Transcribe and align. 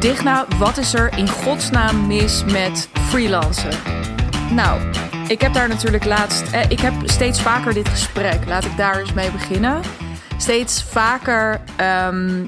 Nou, 0.00 0.46
wat 0.58 0.76
is 0.76 0.94
er 0.94 1.18
in 1.18 1.28
godsnaam 1.28 2.06
mis 2.06 2.44
met 2.44 2.88
freelancen? 2.92 3.70
Nou, 4.54 4.80
ik 5.28 5.40
heb 5.40 5.52
daar 5.52 5.68
natuurlijk 5.68 6.04
laatst. 6.04 6.52
Eh, 6.52 6.70
ik 6.70 6.80
heb 6.80 6.92
steeds 7.04 7.42
vaker 7.42 7.74
dit 7.74 7.88
gesprek. 7.88 8.46
Laat 8.46 8.64
ik 8.64 8.76
daar 8.76 9.00
eens 9.00 9.12
mee 9.12 9.30
beginnen. 9.30 9.80
Steeds 10.38 10.84
vaker 10.84 11.60
ehm, 11.76 12.46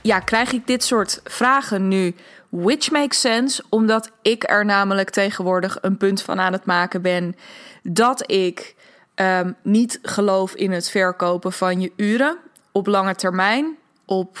ja, 0.00 0.20
krijg 0.20 0.52
ik 0.52 0.66
dit 0.66 0.84
soort 0.84 1.20
vragen 1.24 1.88
nu. 1.88 2.14
Which 2.48 2.90
makes 2.90 3.20
sense, 3.20 3.64
omdat 3.68 4.10
ik 4.22 4.50
er 4.50 4.64
namelijk 4.64 5.10
tegenwoordig 5.10 5.78
een 5.80 5.96
punt 5.96 6.22
van 6.22 6.40
aan 6.40 6.52
het 6.52 6.64
maken 6.64 7.02
ben 7.02 7.36
dat 7.82 8.30
ik 8.30 8.74
um, 9.14 9.56
niet 9.62 9.98
geloof 10.02 10.54
in 10.54 10.72
het 10.72 10.90
verkopen 10.90 11.52
van 11.52 11.80
je 11.80 11.92
uren 11.96 12.36
op 12.72 12.86
lange 12.86 13.14
termijn. 13.14 13.78
Op, 14.12 14.38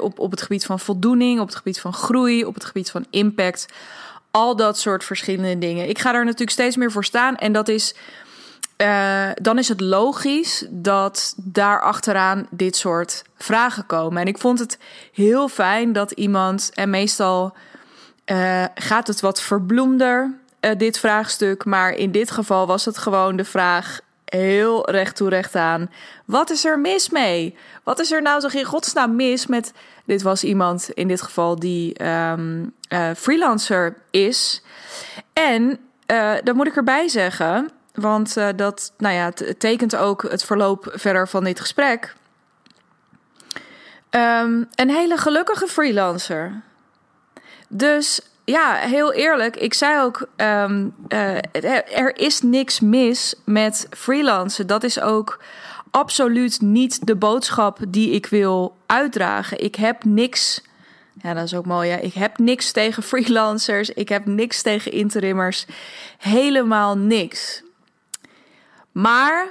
op, 0.00 0.18
op 0.18 0.30
het 0.30 0.42
gebied 0.42 0.66
van 0.66 0.80
voldoening, 0.80 1.40
op 1.40 1.46
het 1.46 1.56
gebied 1.56 1.80
van 1.80 1.92
groei, 1.92 2.44
op 2.44 2.54
het 2.54 2.64
gebied 2.64 2.90
van 2.90 3.06
impact. 3.10 3.66
Al 4.30 4.56
dat 4.56 4.78
soort 4.78 5.04
verschillende 5.04 5.58
dingen. 5.58 5.88
Ik 5.88 5.98
ga 5.98 6.12
daar 6.12 6.24
natuurlijk 6.24 6.50
steeds 6.50 6.76
meer 6.76 6.92
voor 6.92 7.04
staan. 7.04 7.36
En 7.36 7.52
dat 7.52 7.68
is. 7.68 7.94
Uh, 8.76 9.28
dan 9.34 9.58
is 9.58 9.68
het 9.68 9.80
logisch 9.80 10.66
dat 10.68 11.34
daar 11.36 11.80
achteraan 11.82 12.46
dit 12.50 12.76
soort 12.76 13.22
vragen 13.36 13.86
komen. 13.86 14.22
En 14.22 14.28
ik 14.28 14.38
vond 14.38 14.58
het 14.58 14.78
heel 15.12 15.48
fijn 15.48 15.92
dat 15.92 16.10
iemand, 16.10 16.70
en 16.74 16.90
meestal 16.90 17.54
uh, 18.26 18.64
gaat 18.74 19.06
het 19.06 19.20
wat 19.20 19.40
verbloemder, 19.40 20.34
uh, 20.60 20.70
dit 20.76 20.98
vraagstuk. 20.98 21.64
Maar 21.64 21.92
in 21.92 22.10
dit 22.10 22.30
geval 22.30 22.66
was 22.66 22.84
het 22.84 22.98
gewoon 22.98 23.36
de 23.36 23.44
vraag: 23.44 24.00
heel 24.30 24.90
recht 24.90 25.16
toe 25.16 25.28
recht 25.28 25.54
aan. 25.54 25.90
Wat 26.24 26.50
is 26.50 26.64
er 26.64 26.78
mis 26.78 27.10
mee? 27.10 27.56
Wat 27.84 27.98
is 27.98 28.12
er 28.12 28.22
nou 28.22 28.40
toch 28.40 28.52
in 28.52 28.64
godsnaam 28.64 29.16
mis 29.16 29.46
met... 29.46 29.72
Dit 30.04 30.22
was 30.22 30.44
iemand 30.44 30.90
in 30.90 31.08
dit 31.08 31.22
geval 31.22 31.58
die 31.58 32.04
um, 32.04 32.74
uh, 32.88 33.10
freelancer 33.16 33.96
is. 34.10 34.62
En 35.32 35.78
uh, 36.06 36.32
dan 36.44 36.56
moet 36.56 36.66
ik 36.66 36.76
erbij 36.76 37.08
zeggen... 37.08 37.70
Want 37.94 38.36
uh, 38.36 38.48
dat 38.56 38.92
nou 38.98 39.14
ja, 39.14 39.24
het 39.24 39.60
tekent 39.60 39.96
ook 39.96 40.22
het 40.22 40.44
verloop 40.44 40.92
verder 40.94 41.28
van 41.28 41.44
dit 41.44 41.60
gesprek. 41.60 42.14
Um, 44.10 44.68
een 44.74 44.90
hele 44.90 45.16
gelukkige 45.16 45.66
freelancer. 45.66 46.60
Dus 47.68 48.20
ja, 48.50 48.74
heel 48.74 49.12
eerlijk. 49.12 49.56
Ik 49.56 49.74
zei 49.74 50.00
ook, 50.00 50.28
um, 50.36 50.94
er 51.08 52.16
is 52.16 52.42
niks 52.42 52.80
mis 52.80 53.34
met 53.44 53.86
freelancen. 53.90 54.66
Dat 54.66 54.82
is 54.84 55.00
ook 55.00 55.40
absoluut 55.90 56.60
niet 56.60 57.06
de 57.06 57.16
boodschap 57.16 57.78
die 57.88 58.10
ik 58.10 58.26
wil 58.26 58.76
uitdragen. 58.86 59.60
Ik 59.60 59.74
heb 59.74 60.04
niks. 60.04 60.62
Ja, 61.22 61.34
dat 61.34 61.44
is 61.44 61.54
ook 61.54 61.66
mooi. 61.66 61.90
Hè? 61.90 61.96
Ik 61.96 62.14
heb 62.14 62.38
niks 62.38 62.72
tegen 62.72 63.02
freelancers. 63.02 63.90
Ik 63.90 64.08
heb 64.08 64.26
niks 64.26 64.62
tegen 64.62 64.92
interimmers. 64.92 65.66
Helemaal 66.18 66.96
niks. 66.96 67.62
Maar, 68.92 69.46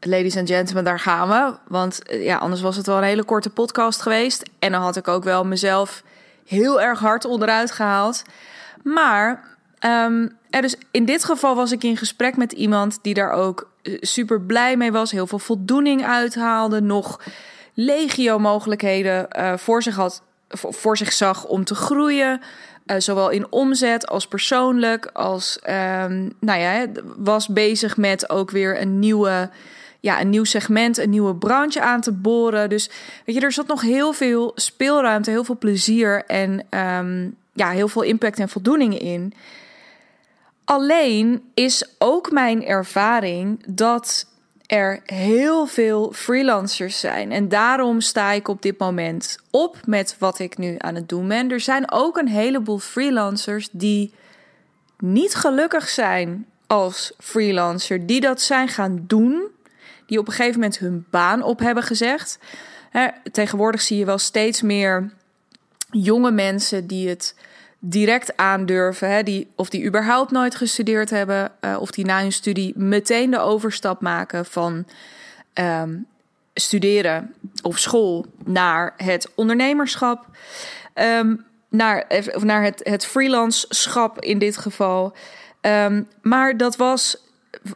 ladies 0.00 0.36
and 0.36 0.48
gentlemen, 0.48 0.84
daar 0.84 1.00
gaan 1.00 1.28
we. 1.28 1.58
Want 1.68 2.00
ja, 2.08 2.36
anders 2.36 2.60
was 2.60 2.76
het 2.76 2.86
wel 2.86 2.96
een 2.96 3.02
hele 3.02 3.24
korte 3.24 3.50
podcast 3.50 4.02
geweest. 4.02 4.42
En 4.58 4.72
dan 4.72 4.82
had 4.82 4.96
ik 4.96 5.08
ook 5.08 5.24
wel 5.24 5.44
mezelf 5.44 6.02
heel 6.46 6.80
erg 6.80 6.98
hard 6.98 7.24
onderuit 7.24 7.70
gehaald. 7.70 8.22
Maar 8.82 9.44
um, 9.80 10.36
er 10.50 10.62
dus 10.62 10.76
in 10.90 11.04
dit 11.04 11.24
geval 11.24 11.54
was 11.54 11.72
ik 11.72 11.82
in 11.82 11.96
gesprek 11.96 12.36
met 12.36 12.52
iemand 12.52 12.98
die 13.02 13.14
daar 13.14 13.32
ook 13.32 13.70
eh, 13.82 13.96
super 14.00 14.40
blij 14.40 14.76
mee 14.76 14.92
was, 14.92 15.10
heel 15.10 15.26
veel 15.26 15.38
voldoening 15.38 16.04
uithaalde, 16.04 16.80
nog 16.80 17.20
legio 17.74 18.38
mogelijkheden 18.38 19.28
uh, 19.38 19.56
voor 19.56 19.82
zich 19.82 19.94
had, 19.94 20.22
voor 20.48 20.96
zich 20.96 21.12
zag 21.12 21.44
om 21.44 21.64
te 21.64 21.74
groeien. 21.74 22.40
Uh, 22.86 22.96
zowel 22.98 23.30
in 23.30 23.52
omzet 23.52 24.06
als 24.06 24.28
persoonlijk, 24.28 25.10
als 25.12 25.58
um, 25.68 26.32
nou 26.40 26.60
ja, 26.60 26.86
was 27.16 27.48
bezig 27.48 27.96
met 27.96 28.30
ook 28.30 28.50
weer 28.50 28.80
een 28.80 28.98
nieuwe 28.98 29.50
ja, 30.04 30.20
een 30.20 30.30
nieuw 30.30 30.44
segment, 30.44 30.98
een 30.98 31.10
nieuwe 31.10 31.34
branche 31.34 31.80
aan 31.80 32.00
te 32.00 32.12
boren. 32.12 32.68
Dus 32.68 32.90
weet 33.24 33.34
je, 33.34 33.40
er 33.40 33.52
zat 33.52 33.66
nog 33.66 33.80
heel 33.80 34.12
veel 34.12 34.52
speelruimte, 34.54 35.30
heel 35.30 35.44
veel 35.44 35.58
plezier 35.58 36.24
en 36.26 36.66
um, 36.70 37.36
ja, 37.52 37.70
heel 37.70 37.88
veel 37.88 38.02
impact 38.02 38.38
en 38.38 38.48
voldoening 38.48 38.98
in. 38.98 39.32
Alleen 40.64 41.42
is 41.54 41.84
ook 41.98 42.30
mijn 42.30 42.64
ervaring 42.64 43.64
dat 43.66 44.26
er 44.66 45.00
heel 45.04 45.66
veel 45.66 46.12
freelancers 46.12 47.00
zijn. 47.00 47.32
En 47.32 47.48
daarom 47.48 48.00
sta 48.00 48.30
ik 48.30 48.48
op 48.48 48.62
dit 48.62 48.78
moment 48.78 49.38
op 49.50 49.76
met 49.86 50.16
wat 50.18 50.38
ik 50.38 50.58
nu 50.58 50.74
aan 50.78 50.94
het 50.94 51.08
doen 51.08 51.28
ben. 51.28 51.50
Er 51.50 51.60
zijn 51.60 51.92
ook 51.92 52.16
een 52.16 52.28
heleboel 52.28 52.78
freelancers 52.78 53.68
die 53.72 54.12
niet 54.98 55.34
gelukkig 55.34 55.88
zijn 55.88 56.46
als 56.66 57.12
freelancer, 57.18 58.06
die 58.06 58.20
dat 58.20 58.40
zijn 58.40 58.68
gaan 58.68 59.04
doen 59.06 59.52
die 60.06 60.18
op 60.18 60.26
een 60.26 60.32
gegeven 60.32 60.60
moment 60.60 60.78
hun 60.78 61.06
baan 61.10 61.42
op 61.42 61.58
hebben 61.58 61.82
gezegd. 61.82 62.38
tegenwoordig 63.32 63.80
zie 63.80 63.98
je 63.98 64.04
wel 64.04 64.18
steeds 64.18 64.62
meer 64.62 65.12
jonge 65.90 66.30
mensen 66.30 66.86
die 66.86 67.08
het 67.08 67.34
direct 67.78 68.36
aandurven, 68.36 69.24
die, 69.24 69.50
of 69.56 69.68
die 69.68 69.84
überhaupt 69.84 70.30
nooit 70.30 70.54
gestudeerd 70.54 71.10
hebben, 71.10 71.52
uh, 71.60 71.76
of 71.80 71.90
die 71.90 72.04
na 72.04 72.20
hun 72.20 72.32
studie 72.32 72.72
meteen 72.76 73.30
de 73.30 73.38
overstap 73.38 74.00
maken 74.00 74.44
van 74.44 74.86
um, 75.54 76.06
studeren 76.54 77.34
op 77.62 77.76
school 77.76 78.26
naar 78.44 78.94
het 78.96 79.30
ondernemerschap, 79.34 80.26
um, 80.94 81.44
naar, 81.68 82.04
of 82.34 82.44
naar 82.44 82.62
het, 82.62 82.80
het 82.82 83.06
freelanceschap 83.06 84.20
in 84.20 84.38
dit 84.38 84.56
geval. 84.56 85.16
Um, 85.60 86.08
maar 86.22 86.56
dat 86.56 86.76
was 86.76 87.23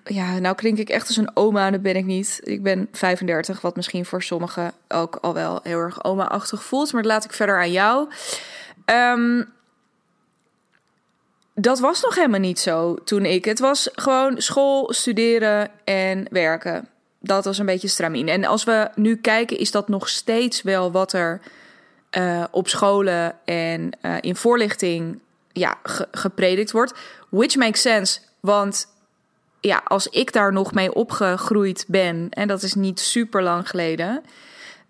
ja, 0.05 0.39
nou 0.39 0.55
klink 0.55 0.79
ik 0.79 0.89
echt 0.89 1.07
als 1.07 1.17
een 1.17 1.37
oma, 1.37 1.71
dat 1.71 1.83
ben 1.83 1.97
ik 1.97 2.05
niet. 2.05 2.41
Ik 2.43 2.63
ben 2.63 2.89
35, 2.93 3.61
wat 3.61 3.77
misschien 3.77 4.05
voor 4.05 4.23
sommigen 4.23 4.73
ook 4.89 5.17
al 5.17 5.35
wel 5.35 5.61
heel 5.63 5.79
erg 5.79 6.05
oma-achtig 6.05 6.63
voelt. 6.63 6.93
Maar 6.93 7.03
dat 7.03 7.11
laat 7.11 7.25
ik 7.25 7.33
verder 7.33 7.59
aan 7.59 7.73
jou. 7.73 8.09
Um, 8.87 9.53
dat 11.55 11.79
was 11.79 12.03
nog 12.03 12.15
helemaal 12.15 12.41
niet 12.41 12.59
zo 12.59 12.95
toen 12.95 13.25
ik. 13.25 13.45
Het 13.45 13.59
was 13.59 13.89
gewoon 13.93 14.41
school, 14.41 14.93
studeren 14.93 15.71
en 15.85 16.27
werken. 16.31 16.89
Dat 17.21 17.45
was 17.45 17.59
een 17.59 17.67
beetje 17.67 17.89
stramien. 17.89 18.29
En 18.29 18.45
als 18.45 18.65
we 18.65 18.91
nu 18.95 19.17
kijken, 19.17 19.59
is 19.59 19.71
dat 19.71 19.89
nog 19.89 20.09
steeds 20.09 20.63
wel 20.63 20.93
wat 20.93 21.13
er 21.13 21.41
uh, 22.11 22.45
op 22.51 22.69
scholen 22.69 23.37
en 23.45 23.91
uh, 24.03 24.17
in 24.21 24.37
voorlichting 24.37 25.21
ja, 25.53 25.79
ge 25.83 26.09
gepredikt 26.11 26.71
wordt. 26.71 26.95
Which 27.29 27.57
makes 27.57 27.81
sense, 27.81 28.21
want 28.41 28.87
ja, 29.61 29.81
als 29.85 30.07
ik 30.07 30.33
daar 30.33 30.53
nog 30.53 30.73
mee 30.73 30.95
opgegroeid 30.95 31.85
ben, 31.89 32.27
en 32.31 32.49
dat 32.49 32.63
is 32.63 32.75
niet 32.75 33.01
super 33.01 33.43
lang 33.43 33.69
geleden. 33.69 34.23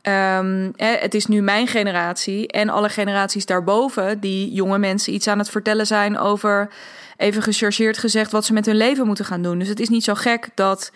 Um, 0.03 0.73
het 0.77 1.15
is 1.15 1.27
nu 1.27 1.41
mijn 1.41 1.67
generatie 1.67 2.49
en 2.49 2.69
alle 2.69 2.89
generaties 2.89 3.47
daarboven, 3.47 4.21
die 4.21 4.53
jonge 4.53 4.79
mensen 4.79 5.13
iets 5.13 5.29
aan 5.29 5.39
het 5.39 5.51
vertellen 5.51 5.87
zijn 5.87 6.19
over, 6.19 6.69
even 7.17 7.43
gechargeerd 7.43 7.99
gezegd, 7.99 8.33
wat 8.33 8.45
ze 8.45 8.53
met 8.53 8.67
hun 8.67 8.77
leven 8.77 9.07
moeten 9.07 9.25
gaan 9.25 9.43
doen. 9.43 9.59
Dus 9.59 9.69
het 9.69 9.81
is 9.81 9.89
niet 9.89 10.05
zo 10.05 10.15
gek 10.15 10.49
dat 10.55 10.93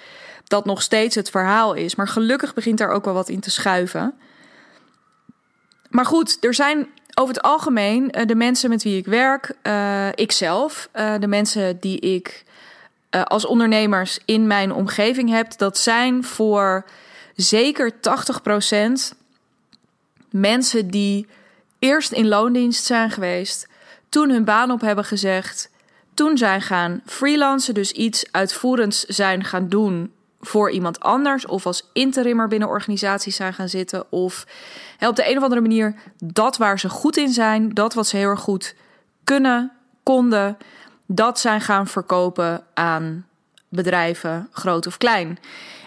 dat 0.47 0.65
nog 0.65 0.83
steeds 0.83 1.15
het 1.15 1.31
verhaal 1.31 1.75
is. 1.75 1.95
Maar 1.95 2.09
gelukkig 2.09 2.55
begint 2.55 2.79
daar 2.79 2.91
ook 2.91 3.05
wel 3.05 3.15
wat 3.15 3.29
in 3.29 3.41
te 3.41 3.51
schuiven. 3.51 4.15
Maar 5.91 6.07
goed, 6.07 6.37
er 6.41 6.55
zijn 6.55 6.89
over 7.15 7.35
het 7.35 7.43
algemeen 7.43 8.11
eh, 8.11 8.27
de 8.27 8.35
mensen 8.35 8.71
met 8.71 8.83
wie 8.83 8.97
ik 8.97 9.07
werk, 9.07 9.55
uh, 9.63 10.09
ikzelf, 10.15 10.89
uh, 10.95 11.15
de 11.19 11.27
mensen 11.27 11.81
die 11.81 12.01
ik 12.01 12.45
uh, 13.15 13.23
als 13.23 13.47
ondernemers 13.47 14.19
in 14.25 14.47
mijn 14.47 14.73
omgeving 14.73 15.29
hebt, 15.31 15.59
dat 15.59 15.79
zijn 15.79 16.25
voor 16.25 16.85
zeker 17.35 17.93
80% 17.93 19.17
mensen 20.31 20.89
die 20.89 21.27
eerst 21.79 22.13
in 22.13 22.29
loondienst 22.29 22.85
zijn 22.85 23.11
geweest, 23.11 23.69
toen 24.09 24.31
hun 24.31 24.45
baan 24.45 24.71
op 24.71 24.81
hebben 24.81 25.05
gezegd, 25.05 25.71
toen 26.15 26.39
zijn 26.39 26.63
gaan 26.63 27.03
freelancen, 27.07 27.75
dus 27.75 27.93
iets 27.93 28.25
uitvoerends 28.31 29.05
zijn 29.05 29.45
gaan 29.45 29.69
doen 29.69 30.13
voor 30.41 30.71
iemand 30.71 31.01
anders, 31.01 31.47
of 31.47 31.67
als 31.67 31.89
interimmer 31.93 32.49
binnen 32.49 32.69
organisaties 32.69 33.37
zijn 33.37 33.55
gaan 33.55 33.69
zitten, 33.69 34.13
of 34.13 34.47
op 35.01 35.17
de 35.17 35.31
een 35.31 35.37
of 35.37 35.43
andere 35.43 35.61
manier 35.61 35.95
dat 36.25 36.57
waar 36.57 36.79
ze 36.79 36.89
goed 36.89 37.17
in 37.17 37.33
zijn, 37.33 37.69
dat 37.75 37.95
wat 37.95 38.07
ze 38.07 38.17
heel 38.17 38.29
erg 38.29 38.41
goed 38.41 38.75
kunnen, 39.25 39.73
konden, 40.03 40.57
dat 41.07 41.41
zijn 41.41 41.61
gaan 41.61 41.87
verkopen 41.87 42.63
aan 42.75 43.27
bedrijven, 43.69 44.49
groot 44.53 44.87
of 44.87 44.99
klein. 44.99 45.39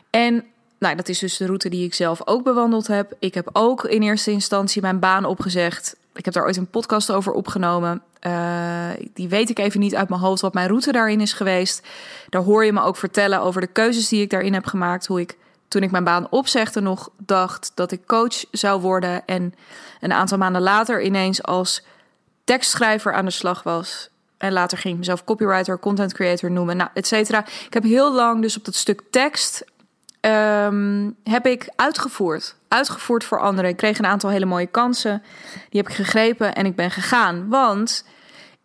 En 0.09 0.43
nou, 0.79 0.95
dat 0.95 1.09
is 1.09 1.19
dus 1.19 1.37
de 1.37 1.45
route 1.45 1.69
die 1.69 1.85
ik 1.85 1.93
zelf 1.93 2.27
ook 2.27 2.43
bewandeld 2.43 2.87
heb. 2.87 3.13
Ik 3.19 3.33
heb 3.33 3.49
ook 3.53 3.83
in 3.83 4.01
eerste 4.01 4.31
instantie 4.31 4.81
mijn 4.81 4.99
baan 4.99 5.25
opgezegd. 5.25 5.95
Ik 6.13 6.25
heb 6.25 6.33
daar 6.33 6.45
ooit 6.45 6.57
een 6.57 6.69
podcast 6.69 7.11
over 7.11 7.33
opgenomen. 7.33 8.01
Uh, 8.21 8.89
die 9.13 9.29
weet 9.29 9.49
ik 9.49 9.59
even 9.59 9.79
niet 9.79 9.95
uit 9.95 10.09
mijn 10.09 10.21
hoofd 10.21 10.41
wat 10.41 10.53
mijn 10.53 10.67
route 10.67 10.91
daarin 10.91 11.21
is 11.21 11.33
geweest. 11.33 11.87
Daar 12.29 12.41
hoor 12.41 12.65
je 12.65 12.73
me 12.73 12.81
ook 12.81 12.97
vertellen 12.97 13.41
over 13.41 13.61
de 13.61 13.67
keuzes 13.67 14.07
die 14.07 14.21
ik 14.21 14.29
daarin 14.29 14.53
heb 14.53 14.65
gemaakt. 14.65 15.05
Hoe 15.05 15.19
ik 15.19 15.37
toen 15.67 15.83
ik 15.83 15.91
mijn 15.91 16.03
baan 16.03 16.27
opzegde 16.29 16.81
nog 16.81 17.09
dacht 17.17 17.71
dat 17.75 17.91
ik 17.91 18.07
coach 18.07 18.45
zou 18.51 18.81
worden. 18.81 19.25
En 19.25 19.53
een 19.99 20.13
aantal 20.13 20.37
maanden 20.37 20.61
later 20.61 21.01
ineens 21.01 21.43
als 21.43 21.83
tekstschrijver 22.43 23.13
aan 23.13 23.25
de 23.25 23.31
slag 23.31 23.63
was. 23.63 24.09
Later 24.51 24.77
ging 24.77 24.93
ik 24.93 24.99
mezelf 24.99 25.23
copywriter, 25.23 25.79
content 25.79 26.13
creator 26.13 26.51
noemen, 26.51 26.77
nou, 26.77 26.89
et 26.93 27.07
cetera. 27.07 27.45
Ik 27.65 27.73
heb 27.73 27.83
heel 27.83 28.13
lang 28.13 28.41
dus 28.41 28.57
op 28.57 28.65
dat 28.65 28.75
stuk 28.75 29.01
tekst 29.11 29.65
ehm, 30.19 31.09
heb 31.23 31.45
ik 31.45 31.69
uitgevoerd. 31.75 32.55
Uitgevoerd 32.67 33.23
voor 33.23 33.39
anderen. 33.39 33.69
Ik 33.69 33.77
kreeg 33.77 33.97
een 33.97 34.05
aantal 34.05 34.29
hele 34.29 34.45
mooie 34.45 34.67
kansen. 34.67 35.23
Die 35.69 35.81
heb 35.81 35.89
ik 35.89 35.95
gegrepen 35.95 36.55
en 36.55 36.65
ik 36.65 36.75
ben 36.75 36.91
gegaan. 36.91 37.49
Want 37.49 38.05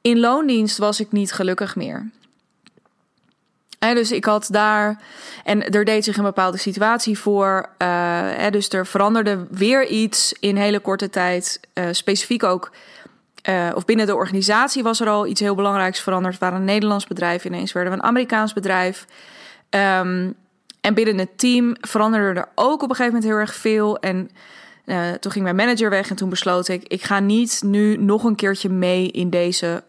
in 0.00 0.20
loondienst 0.20 0.78
was 0.78 1.00
ik 1.00 1.12
niet 1.12 1.32
gelukkig 1.32 1.76
meer. 1.76 2.10
En 3.80 3.94
dus 3.94 4.12
ik 4.12 4.24
had 4.24 4.48
daar. 4.50 5.00
En 5.44 5.68
er 5.68 5.84
deed 5.84 6.04
zich 6.04 6.16
een 6.16 6.24
bepaalde 6.24 6.56
situatie 6.56 7.18
voor. 7.18 7.68
Uh, 7.78 8.46
dus 8.50 8.68
er 8.68 8.86
veranderde 8.86 9.46
weer 9.50 9.86
iets 9.86 10.32
in 10.40 10.56
hele 10.56 10.80
korte 10.80 11.10
tijd. 11.10 11.60
Uh, 11.74 11.84
specifiek 11.90 12.42
ook. 12.42 12.70
Uh, 13.48 13.70
of 13.74 13.84
binnen 13.84 14.06
de 14.06 14.14
organisatie 14.14 14.82
was 14.82 15.00
er 15.00 15.08
al 15.08 15.26
iets 15.26 15.40
heel 15.40 15.54
belangrijks 15.54 16.00
veranderd. 16.00 16.38
Waren 16.38 16.58
een 16.58 16.64
Nederlands 16.64 17.06
bedrijf, 17.06 17.44
ineens 17.44 17.72
werden 17.72 17.92
we 17.92 17.98
een 17.98 18.04
Amerikaans 18.04 18.52
bedrijf. 18.52 19.06
Um, 19.70 20.34
en 20.80 20.94
binnen 20.94 21.18
het 21.18 21.38
team 21.38 21.76
veranderde 21.80 22.40
er 22.40 22.48
ook 22.54 22.82
op 22.82 22.90
een 22.90 22.96
gegeven 22.96 23.12
moment 23.12 23.24
heel 23.24 23.40
erg 23.40 23.54
veel. 23.54 23.98
En 23.98 24.30
toen 25.20 25.32
ging 25.32 25.44
mijn 25.44 25.56
manager 25.56 25.90
weg 25.90 26.10
en 26.10 26.16
toen 26.16 26.28
besloot 26.28 26.68
ik: 26.68 26.82
ik 26.82 27.02
ga 27.02 27.18
niet 27.18 27.62
nu 27.64 27.96
nog 27.96 28.24
een 28.24 28.34
keertje 28.34 28.68
mee 28.68 29.10
in 29.10 29.30
deze, 29.30 29.82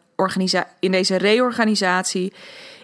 in 0.80 0.92
deze 0.92 1.16
reorganisatie 1.16 2.34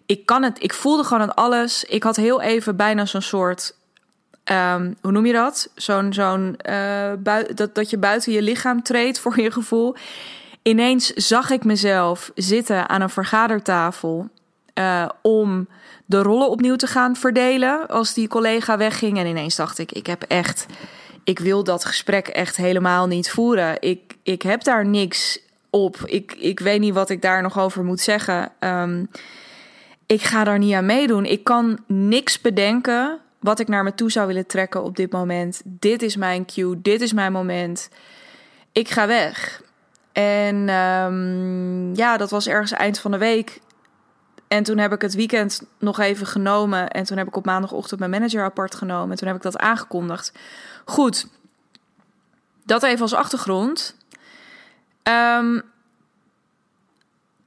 ik 0.08 0.26
kan 0.26 0.44
het, 0.44 0.64
ik 0.64 0.74
voelde 0.74 1.04
gewoon 1.04 1.24
aan 1.24 1.36
alles. 1.36 1.84
Ik 1.84 2.04
had 2.04 2.16
heel 2.16 2.42
even 2.42 2.76
bijna 2.76 3.06
zo'n 3.06 3.22
soort, 3.22 3.76
um, 4.52 4.98
hoe 5.02 5.12
noem 5.12 5.26
je 5.26 5.34
dat? 5.34 5.70
Zo'n, 5.76 6.14
zo'n, 6.14 6.60
uh, 6.70 7.12
dat, 7.56 7.76
dat 7.76 7.90
je 7.90 7.98
buiten 7.98 8.32
je 8.32 8.42
lichaam 8.42 8.84
treedt 8.84 9.20
voor 9.20 9.42
je 9.42 9.52
gevoel. 9.52 9.96
Ineens 10.68 11.14
zag 11.14 11.50
ik 11.50 11.64
mezelf 11.64 12.32
zitten 12.36 12.90
aan 12.90 13.02
een 13.02 13.10
vergadertafel 13.10 14.30
uh, 14.74 15.10
om 15.22 15.68
de 16.06 16.22
rollen 16.22 16.50
opnieuw 16.50 16.76
te 16.76 16.88
gaan 16.88 17.16
verdelen 17.16 17.88
als 17.88 18.14
die 18.14 18.28
collega 18.28 18.78
wegging. 18.78 19.18
En 19.18 19.26
ineens 19.26 19.56
dacht 19.56 19.78
ik, 19.78 19.92
ik 19.92 20.08
heb 20.08 20.24
echt, 20.24 20.66
ik 21.24 21.40
wil 21.40 21.64
dat 21.64 21.86
gesprek 21.86 22.28
echt 22.28 22.58
helemaal 22.58 23.08
niet 23.08 23.32
voeren. 23.32 23.82
Ik, 23.82 24.16
ik 24.24 24.42
heb 24.42 24.64
daar 24.64 24.86
niks 24.86 25.40
op. 25.70 25.98
Ik, 26.06 26.34
ik 26.34 26.60
weet 26.60 26.80
niet 26.80 26.94
wat 26.94 27.10
ik 27.10 27.22
daar 27.22 27.42
nog 27.42 27.60
over 27.60 27.84
moet 27.84 28.02
zeggen. 28.02 28.52
Um, 28.60 29.10
ik 30.06 30.22
ga 30.22 30.44
daar 30.44 30.60
niet 30.60 30.74
aan 30.74 30.86
meedoen. 30.86 31.26
Ik 31.26 31.44
kan 31.44 31.80
niks 31.86 32.42
bedenken 32.42 33.20
wat 33.40 33.60
ik 33.60 33.68
naar 33.68 33.84
me 33.84 33.94
toe 33.94 34.12
zou 34.12 34.28
willen 34.28 34.48
trekken 34.48 34.84
op 34.84 34.96
dit 34.96 35.12
moment. 35.12 35.62
Dit 35.66 36.02
is 36.02 36.16
mijn 36.16 36.46
cue, 36.46 36.82
dit 36.82 37.02
is 37.02 37.14
mijn 37.14 37.32
moment. 37.32 37.90
Ik 38.72 38.90
ga 38.90 39.08
weg. 39.08 39.66
En 40.24 40.70
um, 40.70 41.96
ja, 41.96 42.18
dat 42.18 42.30
was 42.30 42.48
ergens 42.48 42.72
eind 42.72 43.00
van 43.00 43.12
de 43.12 43.18
week. 43.18 43.62
En 44.48 44.64
toen 44.64 44.78
heb 44.78 44.94
ik 44.94 45.02
het 45.02 45.14
weekend 45.14 45.62
nog 45.80 46.00
even 46.00 46.28
genomen. 46.28 46.90
En 46.90 47.04
toen 47.04 47.18
heb 47.18 47.28
ik 47.28 47.36
op 47.36 47.46
maandagochtend 47.46 48.00
mijn 48.00 48.12
manager 48.12 48.44
apart 48.44 48.76
genomen. 48.76 49.12
En 49.12 49.18
toen 49.18 49.28
heb 49.28 49.38
ik 49.38 49.44
dat 49.44 49.58
aangekondigd. 49.58 50.32
Goed, 50.86 51.28
dat 52.64 52.84
even 52.84 53.02
als 53.02 53.14
achtergrond. 53.14 53.96
Um, 55.04 55.62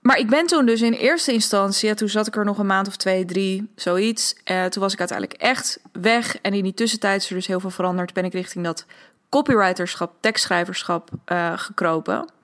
maar 0.01 0.19
ik 0.19 0.29
ben 0.29 0.47
toen 0.47 0.67
dus 0.67 0.83
in 0.83 0.93
eerste 0.93 1.33
instantie, 1.33 1.95
toen 1.95 2.09
zat 2.09 2.27
ik 2.27 2.37
er 2.37 2.45
nog 2.45 2.59
een 2.59 2.67
maand 2.67 2.89
of 2.89 2.97
twee, 2.97 3.25
drie, 3.25 3.71
zoiets. 3.75 4.35
Uh, 4.45 4.65
toen 4.65 4.83
was 4.83 4.93
ik 4.93 4.99
uiteindelijk 4.99 5.41
echt 5.41 5.81
weg. 5.93 6.41
En 6.41 6.55
in 6.55 6.63
die 6.63 6.75
tussentijd 6.75 7.23
is 7.23 7.29
er 7.29 7.35
dus 7.35 7.47
heel 7.47 7.61
veel 7.61 7.71
veranderd. 7.71 8.13
Ben 8.13 8.25
ik 8.25 8.33
richting 8.33 8.65
dat 8.65 8.87
copywriterschap, 9.29 10.13
tekstschrijverschap 10.21 11.11
uh, 11.33 11.53
gekropen. 11.57 12.39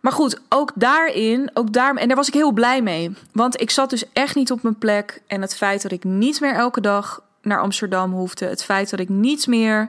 Maar 0.00 0.12
goed, 0.12 0.40
ook 0.48 0.72
daarin, 0.74 1.50
ook 1.54 1.72
daar, 1.72 1.94
en 1.94 2.08
daar 2.08 2.16
was 2.16 2.28
ik 2.28 2.34
heel 2.34 2.52
blij 2.52 2.82
mee. 2.82 3.16
Want 3.32 3.60
ik 3.60 3.70
zat 3.70 3.90
dus 3.90 4.12
echt 4.12 4.34
niet 4.34 4.50
op 4.50 4.62
mijn 4.62 4.78
plek. 4.78 5.22
En 5.26 5.40
het 5.40 5.56
feit 5.56 5.82
dat 5.82 5.92
ik 5.92 6.04
niet 6.04 6.40
meer 6.40 6.54
elke 6.54 6.80
dag 6.80 7.22
naar 7.42 7.60
Amsterdam 7.60 8.12
hoefde. 8.12 8.46
Het 8.46 8.64
feit 8.64 8.90
dat 8.90 9.00
ik 9.00 9.08
niet 9.08 9.46
meer 9.46 9.88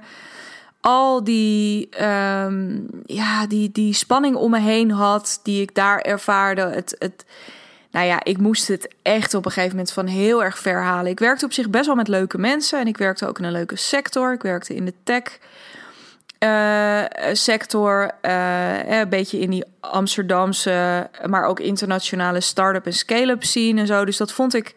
al 0.81 1.24
die, 1.24 1.89
um, 2.04 2.88
ja, 3.06 3.48
die, 3.48 3.71
die 3.71 3.94
spanning 3.94 4.36
om 4.36 4.51
me 4.51 4.60
heen 4.60 4.92
had, 4.92 5.39
die 5.44 5.62
ik 5.62 5.75
daar 5.75 6.00
ervaarde. 6.00 6.62
Het, 6.62 6.95
het, 7.00 7.25
nou 7.92 8.06
ja, 8.06 8.24
ik 8.24 8.38
moest 8.38 8.68
het 8.68 8.94
echt 9.01 9.33
op 9.33 9.45
een 9.45 9.51
gegeven 9.51 9.75
moment 9.75 9.94
van 9.94 10.07
heel 10.07 10.44
erg 10.44 10.57
ver 10.57 10.81
halen. 10.81 11.12
Ik 11.12 11.19
werkte 11.19 11.45
op 11.45 11.54
zich 11.54 11.69
best 11.69 11.86
wel 11.86 11.95
met 11.95 12.07
leuke 12.07 12.38
mensen 12.38 12.80
en 12.80 12.88
ik 12.88 12.98
werkte 12.98 13.27
ook 13.27 13.39
in 13.39 13.44
een 13.44 13.51
leuke 13.51 13.75
sector. 13.75 14.33
Ik 14.33 14.42
werkte 14.42 14.75
in 14.75 14.86
de 14.86 14.94
tech. 15.04 15.39
Uh, 16.43 17.03
sector, 17.33 18.11
uh, 18.21 18.99
een 18.99 19.09
beetje 19.09 19.39
in 19.39 19.49
die 19.49 19.63
Amsterdamse, 19.79 21.09
maar 21.25 21.45
ook 21.45 21.59
internationale 21.59 22.41
start-up 22.41 22.85
en 22.85 22.93
scale-up 22.93 23.43
scene 23.43 23.79
en 23.79 23.87
zo. 23.87 24.05
Dus 24.05 24.17
dat 24.17 24.31
vond 24.31 24.53
ik 24.53 24.75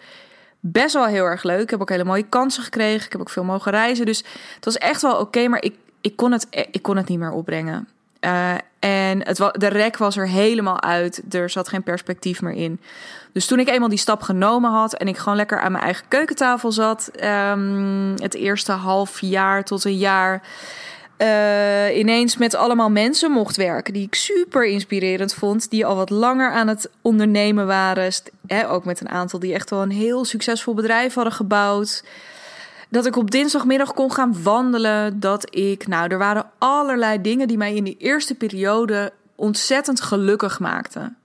best 0.60 0.94
wel 0.94 1.06
heel 1.06 1.24
erg 1.24 1.42
leuk. 1.42 1.62
Ik 1.62 1.70
heb 1.70 1.80
ook 1.80 1.88
hele 1.88 2.04
mooie 2.04 2.28
kansen 2.28 2.62
gekregen. 2.62 3.06
Ik 3.06 3.12
heb 3.12 3.20
ook 3.20 3.30
veel 3.30 3.44
mogen 3.44 3.72
reizen. 3.72 4.06
Dus 4.06 4.24
het 4.54 4.64
was 4.64 4.78
echt 4.78 5.02
wel 5.02 5.16
oké. 5.16 5.48
maar 5.48 5.62
ik 5.62 5.74
ik 6.06 6.16
kon 6.16 6.32
het, 6.32 6.46
ik 6.50 6.82
kon 6.82 6.96
het 6.96 7.08
niet 7.08 7.18
meer 7.18 7.30
opbrengen. 7.30 7.88
Uh, 8.20 8.54
en 8.78 9.26
het, 9.26 9.36
de 9.36 9.66
rek 9.66 9.96
was 9.96 10.16
er 10.16 10.28
helemaal 10.28 10.82
uit. 10.82 11.34
Er 11.34 11.50
zat 11.50 11.68
geen 11.68 11.82
perspectief 11.82 12.42
meer 12.42 12.54
in. 12.54 12.80
Dus 13.32 13.46
toen 13.46 13.58
ik 13.58 13.68
eenmaal 13.68 13.88
die 13.88 13.98
stap 13.98 14.22
genomen 14.22 14.70
had 14.70 14.94
en 14.94 15.08
ik 15.08 15.16
gewoon 15.16 15.36
lekker 15.36 15.60
aan 15.60 15.72
mijn 15.72 15.84
eigen 15.84 16.08
keukentafel 16.08 16.72
zat, 16.72 17.10
um, 17.24 18.14
het 18.16 18.34
eerste 18.34 18.72
half 18.72 19.20
jaar 19.20 19.64
tot 19.64 19.84
een 19.84 19.96
jaar. 19.96 20.42
Uh, 21.18 21.98
ineens 21.98 22.36
met 22.36 22.54
allemaal 22.54 22.90
mensen 22.90 23.30
mocht 23.30 23.56
werken 23.56 23.92
die 23.92 24.06
ik 24.06 24.14
super 24.14 24.66
inspirerend 24.66 25.34
vond, 25.34 25.70
die 25.70 25.86
al 25.86 25.96
wat 25.96 26.10
langer 26.10 26.50
aan 26.50 26.68
het 26.68 26.90
ondernemen 27.02 27.66
waren. 27.66 28.12
Hè, 28.46 28.70
ook 28.70 28.84
met 28.84 29.00
een 29.00 29.08
aantal 29.08 29.38
die 29.38 29.54
echt 29.54 29.70
wel 29.70 29.82
een 29.82 29.90
heel 29.90 30.24
succesvol 30.24 30.74
bedrijf 30.74 31.14
hadden 31.14 31.32
gebouwd. 31.32 32.04
Dat 32.88 33.06
ik 33.06 33.16
op 33.16 33.30
dinsdagmiddag 33.30 33.94
kon 33.94 34.12
gaan 34.12 34.42
wandelen. 34.42 35.20
Dat 35.20 35.56
ik, 35.56 35.86
nou, 35.86 36.10
er 36.10 36.18
waren 36.18 36.50
allerlei 36.58 37.20
dingen 37.20 37.48
die 37.48 37.56
mij 37.56 37.74
in 37.74 37.84
die 37.84 37.96
eerste 37.98 38.34
periode 38.34 39.12
ontzettend 39.34 40.00
gelukkig 40.00 40.58
maakten. 40.58 41.16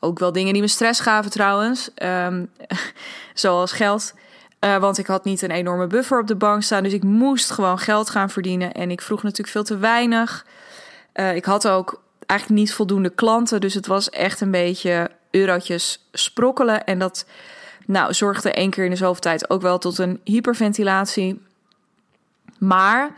Ook 0.00 0.18
wel 0.18 0.32
dingen 0.32 0.52
die 0.52 0.62
me 0.62 0.68
stress 0.68 1.00
gaven 1.00 1.30
trouwens. 1.30 1.90
Um, 2.02 2.50
zoals 3.34 3.72
geld. 3.72 4.14
Uh, 4.66 4.76
want 4.76 4.98
ik 4.98 5.06
had 5.06 5.24
niet 5.24 5.42
een 5.42 5.50
enorme 5.50 5.86
buffer 5.86 6.20
op 6.20 6.26
de 6.26 6.34
bank 6.34 6.62
staan. 6.62 6.82
Dus 6.82 6.92
ik 6.92 7.02
moest 7.02 7.50
gewoon 7.50 7.78
geld 7.78 8.10
gaan 8.10 8.30
verdienen. 8.30 8.72
En 8.72 8.90
ik 8.90 9.00
vroeg 9.00 9.22
natuurlijk 9.22 9.50
veel 9.50 9.64
te 9.64 9.78
weinig. 9.78 10.46
Uh, 11.14 11.34
ik 11.34 11.44
had 11.44 11.68
ook 11.68 12.02
eigenlijk 12.26 12.60
niet 12.60 12.74
voldoende 12.74 13.10
klanten. 13.10 13.60
Dus 13.60 13.74
het 13.74 13.86
was 13.86 14.10
echt 14.10 14.40
een 14.40 14.50
beetje 14.50 15.10
eurotjes 15.30 16.06
sprokkelen. 16.12 16.84
En 16.84 16.98
dat 16.98 17.26
nou, 17.86 18.14
zorgde 18.14 18.52
één 18.52 18.70
keer 18.70 18.84
in 18.84 18.90
de 18.90 18.96
zoveel 18.96 19.20
tijd 19.20 19.50
ook 19.50 19.62
wel 19.62 19.78
tot 19.78 19.98
een 19.98 20.20
hyperventilatie. 20.24 21.42
Maar 22.58 23.14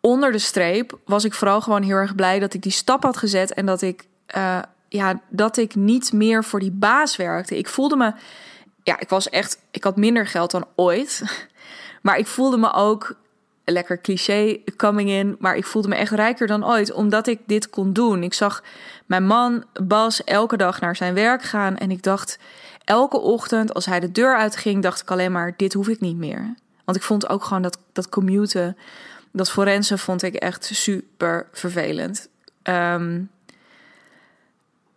onder 0.00 0.32
de 0.32 0.38
streep 0.38 0.98
was 1.04 1.24
ik 1.24 1.34
vooral 1.34 1.60
gewoon 1.60 1.82
heel 1.82 1.96
erg 1.96 2.14
blij 2.14 2.38
dat 2.38 2.54
ik 2.54 2.62
die 2.62 2.72
stap 2.72 3.02
had 3.02 3.16
gezet 3.16 3.54
en 3.54 3.66
dat 3.66 3.82
ik, 3.82 4.04
uh, 4.36 4.58
ja, 4.88 5.20
dat 5.28 5.56
ik 5.56 5.74
niet 5.74 6.12
meer 6.12 6.44
voor 6.44 6.60
die 6.60 6.70
baas 6.70 7.16
werkte. 7.16 7.58
Ik 7.58 7.68
voelde 7.68 7.96
me, 7.96 8.12
ja, 8.82 9.00
ik 9.00 9.08
was 9.08 9.28
echt, 9.28 9.58
ik 9.70 9.84
had 9.84 9.96
minder 9.96 10.26
geld 10.26 10.50
dan 10.50 10.66
ooit. 10.74 11.22
Maar 12.02 12.18
ik 12.18 12.26
voelde 12.26 12.56
me 12.56 12.72
ook, 12.72 13.16
lekker 13.64 14.00
cliché 14.00 14.60
coming 14.76 15.08
in, 15.08 15.36
maar 15.38 15.56
ik 15.56 15.64
voelde 15.64 15.88
me 15.88 15.94
echt 15.94 16.12
rijker 16.12 16.46
dan 16.46 16.66
ooit 16.66 16.92
omdat 16.92 17.26
ik 17.26 17.40
dit 17.46 17.70
kon 17.70 17.92
doen. 17.92 18.22
Ik 18.22 18.34
zag 18.34 18.62
mijn 19.06 19.26
man 19.26 19.64
Bas 19.82 20.24
elke 20.24 20.56
dag 20.56 20.80
naar 20.80 20.96
zijn 20.96 21.14
werk 21.14 21.42
gaan 21.42 21.76
en 21.76 21.90
ik 21.90 22.02
dacht, 22.02 22.38
elke 22.84 23.18
ochtend 23.18 23.74
als 23.74 23.86
hij 23.86 24.00
de 24.00 24.12
deur 24.12 24.36
uitging, 24.36 24.82
dacht 24.82 25.02
ik 25.02 25.10
alleen 25.10 25.32
maar: 25.32 25.54
dit 25.56 25.72
hoef 25.72 25.88
ik 25.88 26.00
niet 26.00 26.16
meer. 26.16 26.54
Want 26.84 26.96
ik 26.96 27.02
vond 27.02 27.28
ook 27.28 27.44
gewoon 27.44 27.62
dat, 27.62 27.78
dat 27.92 28.08
commuten, 28.08 28.76
dat 29.32 29.50
forensen, 29.50 29.98
vond 29.98 30.22
ik 30.22 30.34
echt 30.34 30.64
super 30.64 31.48
vervelend. 31.52 32.28
Um, 32.62 33.30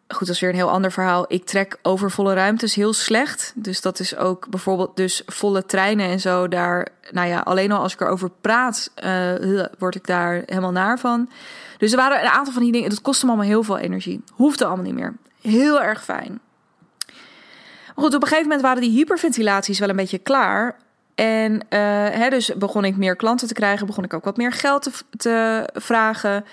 goed, 0.08 0.28
dat 0.28 0.36
is 0.36 0.40
weer 0.40 0.50
een 0.50 0.56
heel 0.56 0.70
ander 0.70 0.92
verhaal. 0.92 1.26
Ik 1.28 1.46
trek 1.46 1.80
overvolle 1.82 2.34
ruimtes 2.34 2.76
heel 2.76 2.94
slecht. 2.94 3.54
Dus 3.56 3.82
dat 3.82 4.00
is 4.00 4.16
ook 4.16 4.50
bijvoorbeeld 4.50 4.96
dus 4.96 5.22
volle 5.26 5.66
treinen 5.66 6.10
en 6.10 6.20
zo. 6.20 6.48
Daar, 6.48 6.88
nou 7.12 7.28
ja, 7.28 7.40
alleen 7.40 7.72
al 7.72 7.82
als 7.82 7.94
ik 7.94 8.02
erover 8.02 8.30
praat, 8.42 8.92
uh, 9.04 9.66
word 9.78 9.96
ik 9.96 10.08
daar 10.08 10.44
helemaal 10.46 10.72
naar 10.72 11.00
van. 11.00 11.30
Dus 11.78 11.92
er 11.92 11.98
waren 11.98 12.22
een 12.22 12.30
aantal 12.30 12.54
van 12.54 12.64
die 12.64 12.72
dingen. 12.72 12.90
Dat 12.90 13.02
kostte 13.02 13.26
me 13.26 13.32
allemaal 13.32 13.50
heel 13.50 13.64
veel 13.64 13.78
energie. 13.78 14.24
Hoefde 14.34 14.66
allemaal 14.66 14.86
niet 14.86 14.96
meer. 14.96 15.14
Heel 15.42 15.82
erg 15.82 16.04
fijn 16.04 16.40
goed, 17.96 18.16
op 18.16 18.22
een 18.22 18.28
gegeven 18.28 18.44
moment 18.44 18.62
waren 18.62 18.82
die 18.82 18.92
hyperventilaties 18.92 19.80
wel 19.80 19.90
een 19.90 19.96
beetje 19.96 20.18
klaar. 20.18 20.78
En 21.16 21.54
uh, 21.54 21.60
hè, 22.10 22.30
dus 22.30 22.56
begon 22.56 22.86
ik 22.86 22.98
meer 22.98 23.16
klanten 23.16 23.48
te 23.48 23.54
krijgen, 23.54 23.88
begon 23.88 24.04
ik 24.04 24.14
ook 24.14 24.24
wat 24.24 24.38
meer 24.38 24.52
geld 24.52 24.84
te, 24.84 24.92
te 25.18 25.70
vragen. 25.74 26.46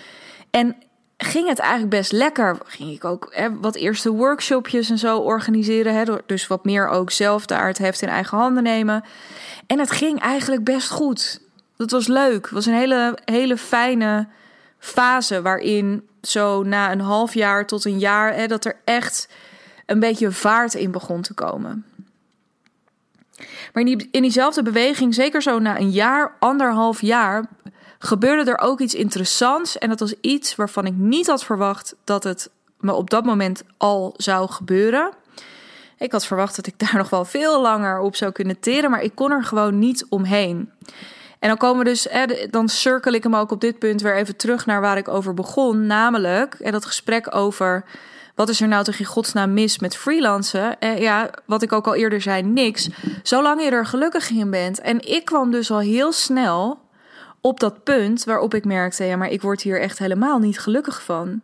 En 0.51 0.77
ging 1.25 1.49
het 1.49 1.59
eigenlijk 1.59 1.91
best 1.91 2.13
lekker. 2.13 2.59
Ging 2.65 2.91
ik 2.91 3.05
ook 3.05 3.29
hè, 3.31 3.59
wat 3.61 3.75
eerste 3.75 4.11
workshopjes 4.11 4.91
en 4.91 4.99
zo 4.99 5.19
organiseren. 5.19 5.95
Hè, 5.95 6.05
dus 6.27 6.47
wat 6.47 6.65
meer 6.65 6.89
ook 6.89 7.11
zelf 7.11 7.47
daar 7.47 7.67
het 7.67 7.79
heft 7.79 8.03
in 8.03 8.09
eigen 8.09 8.39
handen 8.39 8.63
nemen. 8.63 9.05
En 9.67 9.79
het 9.79 9.91
ging 9.91 10.21
eigenlijk 10.21 10.65
best 10.65 10.91
goed. 10.91 11.41
Dat 11.77 11.91
was 11.91 12.07
leuk. 12.07 12.45
Het 12.45 12.55
was 12.55 12.67
een 12.67 12.75
hele, 12.75 13.19
hele 13.25 13.57
fijne 13.57 14.27
fase 14.79 15.43
waarin 15.43 16.09
zo 16.23 16.63
na 16.63 16.93
een 16.93 17.01
half 17.01 17.35
jaar 17.35 17.67
tot 17.67 17.85
een 17.85 17.99
jaar, 17.99 18.35
hè, 18.35 18.47
dat 18.47 18.65
er 18.65 18.77
echt 18.85 19.29
een 19.87 20.01
beetje 20.01 20.33
vaart 20.33 20.75
in 20.75 20.91
begon 20.91 21.23
te 21.23 21.35
komen. 21.35 21.85
Maar 23.73 23.83
in, 23.83 24.09
in 24.11 24.23
diezelfde 24.23 24.63
beweging, 24.63 25.15
zeker 25.15 25.43
zo 25.43 25.59
na 25.59 25.79
een 25.79 25.91
jaar, 25.91 26.33
anderhalf 26.39 27.01
jaar, 27.01 27.45
gebeurde 28.03 28.51
er 28.51 28.59
ook 28.59 28.81
iets 28.81 28.95
interessants. 28.95 29.79
En 29.79 29.89
dat 29.89 30.01
was 30.01 30.15
iets 30.21 30.57
waarvan 30.57 30.87
ik 30.87 30.95
niet 30.97 31.27
had 31.27 31.45
verwacht 31.45 31.95
dat 32.05 32.25
het 32.25 32.51
me 32.81 32.93
op 32.93 33.11
dat 33.11 33.25
moment 33.25 33.63
al 33.77 34.15
zou 34.17 34.51
gebeuren. 34.51 35.11
Ik 35.99 36.13
had 36.13 36.27
verwacht 36.27 36.57
dat 36.57 36.67
ik 36.67 36.79
daar 36.83 36.97
nog 36.97 37.11
wel 37.11 37.25
veel 37.25 37.61
langer 37.61 37.99
op 37.99 38.17
zou 38.17 38.33
kunnen 38.33 38.61
teren, 38.61 38.91
maar 38.91 39.03
ik 39.03 39.15
kon 39.15 39.31
er 39.31 39.45
gewoon 39.45 39.79
niet 39.79 40.07
omheen. 40.09 40.71
En 41.39 41.49
dan 41.49 41.57
komen 41.57 41.85
we 41.85 41.91
dus, 41.91 42.07
dan 42.51 42.69
cirkel 42.69 43.13
ik 43.13 43.23
hem 43.23 43.37
ook 43.37 43.51
op 43.51 43.61
dit 43.61 43.79
punt 43.79 44.01
weer 44.01 44.17
even 44.17 44.37
terug 44.37 44.67
naar 44.67 44.81
waar 44.81 44.97
ik 44.97 45.09
over 45.09 45.35
begon. 45.35 45.87
Namelijk 45.87 46.71
dat 46.73 46.85
gesprek 46.85 47.35
over 47.35 47.85
wat 48.35 48.49
is 48.49 48.61
er 48.61 48.69
nou 48.69 48.85
toch 48.85 48.95
in 48.95 49.05
godsnaam 49.05 49.53
mis 49.53 49.79
met 49.79 49.97
freelancen? 49.97 50.81
Eh, 50.81 50.99
ja, 50.99 51.31
wat 51.47 51.63
ik 51.63 51.73
ook 51.73 51.87
al 51.87 51.95
eerder 51.95 52.21
zei, 52.21 52.43
niks. 52.43 52.89
Zolang 53.23 53.63
je 53.63 53.71
er 53.71 53.87
gelukkig 53.87 54.31
in 54.31 54.51
bent. 54.51 54.81
En 54.81 55.09
ik 55.09 55.25
kwam 55.25 55.51
dus 55.51 55.71
al 55.71 55.79
heel 55.79 56.13
snel 56.13 56.82
op 57.43 57.61
dat 57.61 57.85
punt 57.85 58.25
waarop 58.25 58.55
ik 58.55 58.65
merkte: 58.65 59.05
ja, 59.05 59.17
maar 59.17 59.31
ik 59.31 59.43
word 59.43 59.63
hier 59.63 59.81
echt 59.81 59.99
helemaal 59.99 60.39
niet 60.39 60.59
gelukkig 60.59 61.03
van. 61.03 61.41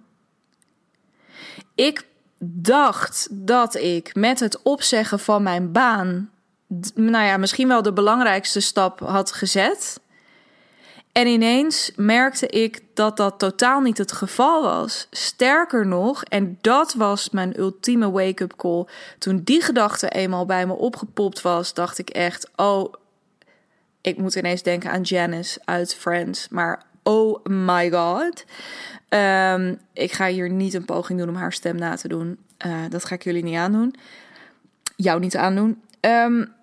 Ik 1.74 2.06
dacht 2.44 3.28
dat 3.30 3.74
ik 3.74 4.14
met 4.14 4.40
het 4.40 4.62
opzeggen 4.62 5.18
van 5.18 5.42
mijn 5.42 5.72
baan, 5.72 6.30
nou 6.94 7.24
ja, 7.24 7.36
misschien 7.36 7.68
wel 7.68 7.82
de 7.82 7.92
belangrijkste 7.92 8.60
stap 8.60 9.00
had 9.00 9.32
gezet. 9.32 10.00
En 11.12 11.26
ineens 11.26 11.92
merkte 11.96 12.46
ik 12.46 12.82
dat 12.94 13.16
dat 13.16 13.38
totaal 13.38 13.80
niet 13.80 13.98
het 13.98 14.12
geval 14.12 14.62
was. 14.62 15.06
Sterker 15.10 15.86
nog, 15.86 16.22
en 16.24 16.58
dat 16.60 16.94
was 16.94 17.30
mijn 17.30 17.58
ultieme 17.58 18.10
wake-up 18.10 18.56
call. 18.56 18.86
Toen 19.18 19.40
die 19.44 19.62
gedachte 19.62 20.08
eenmaal 20.08 20.46
bij 20.46 20.66
me 20.66 20.72
opgepopt 20.72 21.42
was, 21.42 21.74
dacht 21.74 21.98
ik 21.98 22.10
echt: 22.10 22.50
oh, 22.56 22.92
ik 24.08 24.18
moet 24.18 24.34
ineens 24.34 24.62
denken 24.62 24.90
aan 24.90 25.02
Janice 25.02 25.60
uit 25.64 25.94
Friends. 25.94 26.48
Maar 26.48 26.82
oh 27.02 27.44
my 27.44 27.90
god. 27.90 28.44
Ehm, 29.08 29.74
ik 29.92 30.12
ga 30.12 30.26
hier 30.26 30.50
niet 30.50 30.74
een 30.74 30.84
poging 30.84 31.18
doen 31.18 31.28
om 31.28 31.34
haar 31.34 31.52
stem 31.52 31.76
na 31.76 31.96
te 31.96 32.08
doen. 32.08 32.38
Uh, 32.66 32.84
dat 32.88 33.04
ga 33.04 33.14
ik 33.14 33.24
jullie 33.24 33.42
niet 33.42 33.56
aandoen. 33.56 33.94
Jou 34.96 35.20
niet 35.20 35.36
aandoen. 35.36 35.82
Um, 36.00 36.56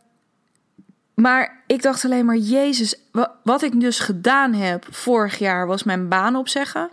maar 1.15 1.63
ik 1.67 1.81
dacht 1.81 2.05
alleen 2.05 2.25
maar, 2.25 2.37
Jezus, 2.37 2.95
wat 3.43 3.61
ik 3.61 3.79
dus 3.79 3.99
gedaan 3.99 4.53
heb 4.53 4.85
vorig 4.89 5.37
jaar 5.37 5.67
was 5.67 5.83
mijn 5.83 6.07
baan 6.07 6.35
opzeggen. 6.35 6.89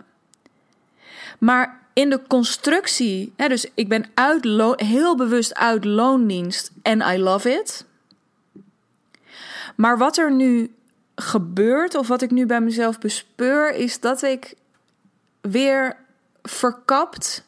Maar 1.39 1.81
in 1.93 2.09
de 2.09 2.21
constructie, 2.27 3.33
hè, 3.37 3.47
dus 3.47 3.67
ik 3.73 3.87
ben 3.87 4.05
uit 4.13 4.43
heel 4.75 5.17
bewust 5.17 5.55
uit 5.55 5.85
loondienst 5.85 6.71
en 6.81 7.01
I 7.01 7.17
love 7.17 7.49
it. 7.49 7.85
Maar 9.75 9.97
wat 9.97 10.17
er 10.17 10.31
nu 10.31 10.73
gebeurt, 11.15 11.95
of 11.95 12.07
wat 12.07 12.21
ik 12.21 12.31
nu 12.31 12.45
bij 12.45 12.61
mezelf 12.61 12.99
bespeur, 12.99 13.73
is 13.73 13.99
dat 13.99 14.21
ik 14.21 14.53
weer 15.41 15.95
verkapt 16.41 17.43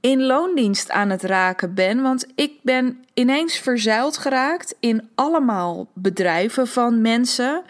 in 0.00 0.22
loondienst 0.22 0.90
aan 0.90 1.10
het 1.10 1.22
raken 1.22 1.74
ben. 1.74 2.02
Want 2.02 2.26
ik 2.34 2.52
ben 2.62 3.04
ineens 3.14 3.58
verzeild 3.58 4.16
geraakt 4.16 4.74
in 4.80 5.08
allemaal 5.14 5.86
bedrijven 5.92 6.66
van 6.66 7.00
mensen 7.00 7.62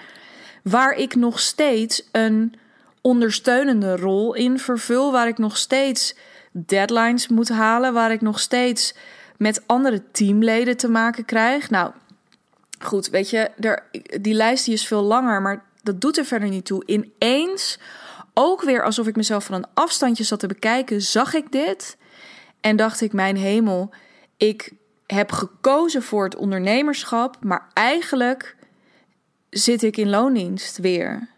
waar 0.63 0.93
ik 0.93 1.15
nog 1.15 1.41
steeds 1.41 2.09
een 2.13 2.55
ondersteunende 3.01 3.97
rol 3.97 4.35
in 4.35 4.59
vervul, 4.59 5.13
waar 5.13 5.29
ik 5.29 5.39
nog 5.39 5.57
steeds 5.57 6.17
deadlines 6.53 7.29
moet 7.29 7.49
halen, 7.49 7.93
waar 7.93 8.13
ik 8.13 8.21
nog 8.21 8.41
steeds 8.41 8.95
met 9.37 9.63
andere 9.67 10.03
teamleden 10.11 10.77
te 10.77 10.89
maken 10.89 11.25
krijg. 11.25 11.71
Nou, 11.71 11.93
goed, 12.79 13.09
weet 13.09 13.31
je, 13.31 13.51
er, 13.61 13.83
die 14.21 14.35
lijst 14.35 14.65
die 14.65 14.75
is 14.75 14.87
veel 14.87 15.03
langer, 15.03 15.43
maar 15.43 15.65
dat 15.83 16.01
doet 16.01 16.19
er 16.19 16.25
verder 16.25 16.49
niet 16.49 16.65
toe. 16.65 16.83
Ineens, 16.87 17.79
ook 18.35 18.63
weer 18.63 18.85
alsof 18.85 19.07
ik 19.07 19.17
mezelf 19.17 19.45
van 19.45 19.55
een 19.55 19.67
afstandje 19.75 20.25
zat 20.25 20.41
te 20.41 20.47
bekijken, 20.47 21.03
zag 21.03 21.35
ik 21.35 21.53
dit 21.53 21.97
en 22.61 22.77
dacht 22.77 23.01
ik, 23.01 23.13
mijn 23.13 23.37
hemel, 23.37 23.91
ik 24.37 24.73
heb 25.07 25.33
gekozen 25.33 26.03
voor 26.03 26.25
het 26.25 26.37
ondernemerschap, 26.37 27.37
maar 27.41 27.69
eigenlijk 27.75 28.57
zit 29.51 29.83
ik 29.83 29.97
in 29.97 30.11
loondienst 30.11 30.79
weer. 30.79 31.29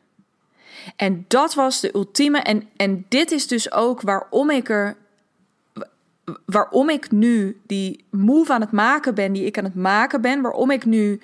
En 0.96 1.24
dat 1.28 1.54
was 1.54 1.80
de 1.80 1.94
ultieme. 1.94 2.38
En, 2.38 2.68
en 2.76 3.06
dit 3.08 3.30
is 3.30 3.46
dus 3.46 3.72
ook 3.72 4.00
waarom 4.00 4.50
ik 4.50 4.68
er. 4.68 4.96
Waarom 6.46 6.90
ik 6.90 7.10
nu 7.10 7.60
die 7.66 8.04
move 8.10 8.52
aan 8.52 8.60
het 8.60 8.70
maken 8.70 9.14
ben, 9.14 9.32
die 9.32 9.44
ik 9.44 9.58
aan 9.58 9.64
het 9.64 9.74
maken 9.74 10.20
ben. 10.20 10.40
Waarom 10.40 10.70
ik 10.70 10.84
nu 10.84 11.20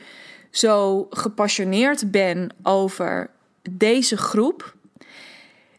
zo 0.51 1.07
gepassioneerd 1.11 2.11
ben 2.11 2.49
over 2.63 3.31
deze 3.71 4.17
groep. 4.17 4.75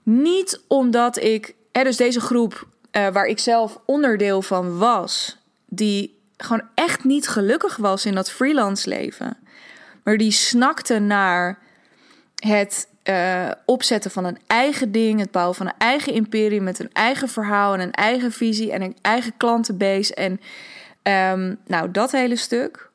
Niet 0.03 0.61
omdat 0.67 1.17
ik. 1.17 1.55
Dus 1.71 1.97
deze 1.97 2.19
groep 2.21 2.67
uh, 2.91 3.07
waar 3.07 3.25
ik 3.25 3.39
zelf 3.39 3.79
onderdeel 3.85 4.41
van 4.41 4.77
was, 4.77 5.37
die 5.65 6.19
gewoon 6.37 6.67
echt 6.75 7.03
niet 7.03 7.27
gelukkig 7.27 7.75
was 7.75 8.05
in 8.05 8.15
dat 8.15 8.31
freelance 8.31 8.89
leven. 8.89 9.37
Maar 10.03 10.17
die 10.17 10.31
snakte 10.31 10.99
naar 10.99 11.59
het 12.35 12.87
uh, 13.09 13.51
opzetten 13.65 14.11
van 14.11 14.25
een 14.25 14.37
eigen 14.47 14.91
ding, 14.91 15.19
het 15.19 15.31
bouwen 15.31 15.55
van 15.55 15.65
een 15.65 15.77
eigen 15.77 16.13
imperium 16.13 16.63
met 16.63 16.79
een 16.79 16.93
eigen 16.93 17.29
verhaal 17.29 17.73
en 17.73 17.79
een 17.79 17.91
eigen 17.91 18.31
visie 18.31 18.71
en 18.71 18.81
een 18.81 18.97
eigen 19.01 19.33
klantenbase. 19.37 20.15
En 20.15 20.31
um, 21.33 21.57
nou, 21.65 21.91
dat 21.91 22.11
hele 22.11 22.35
stuk. 22.35 22.89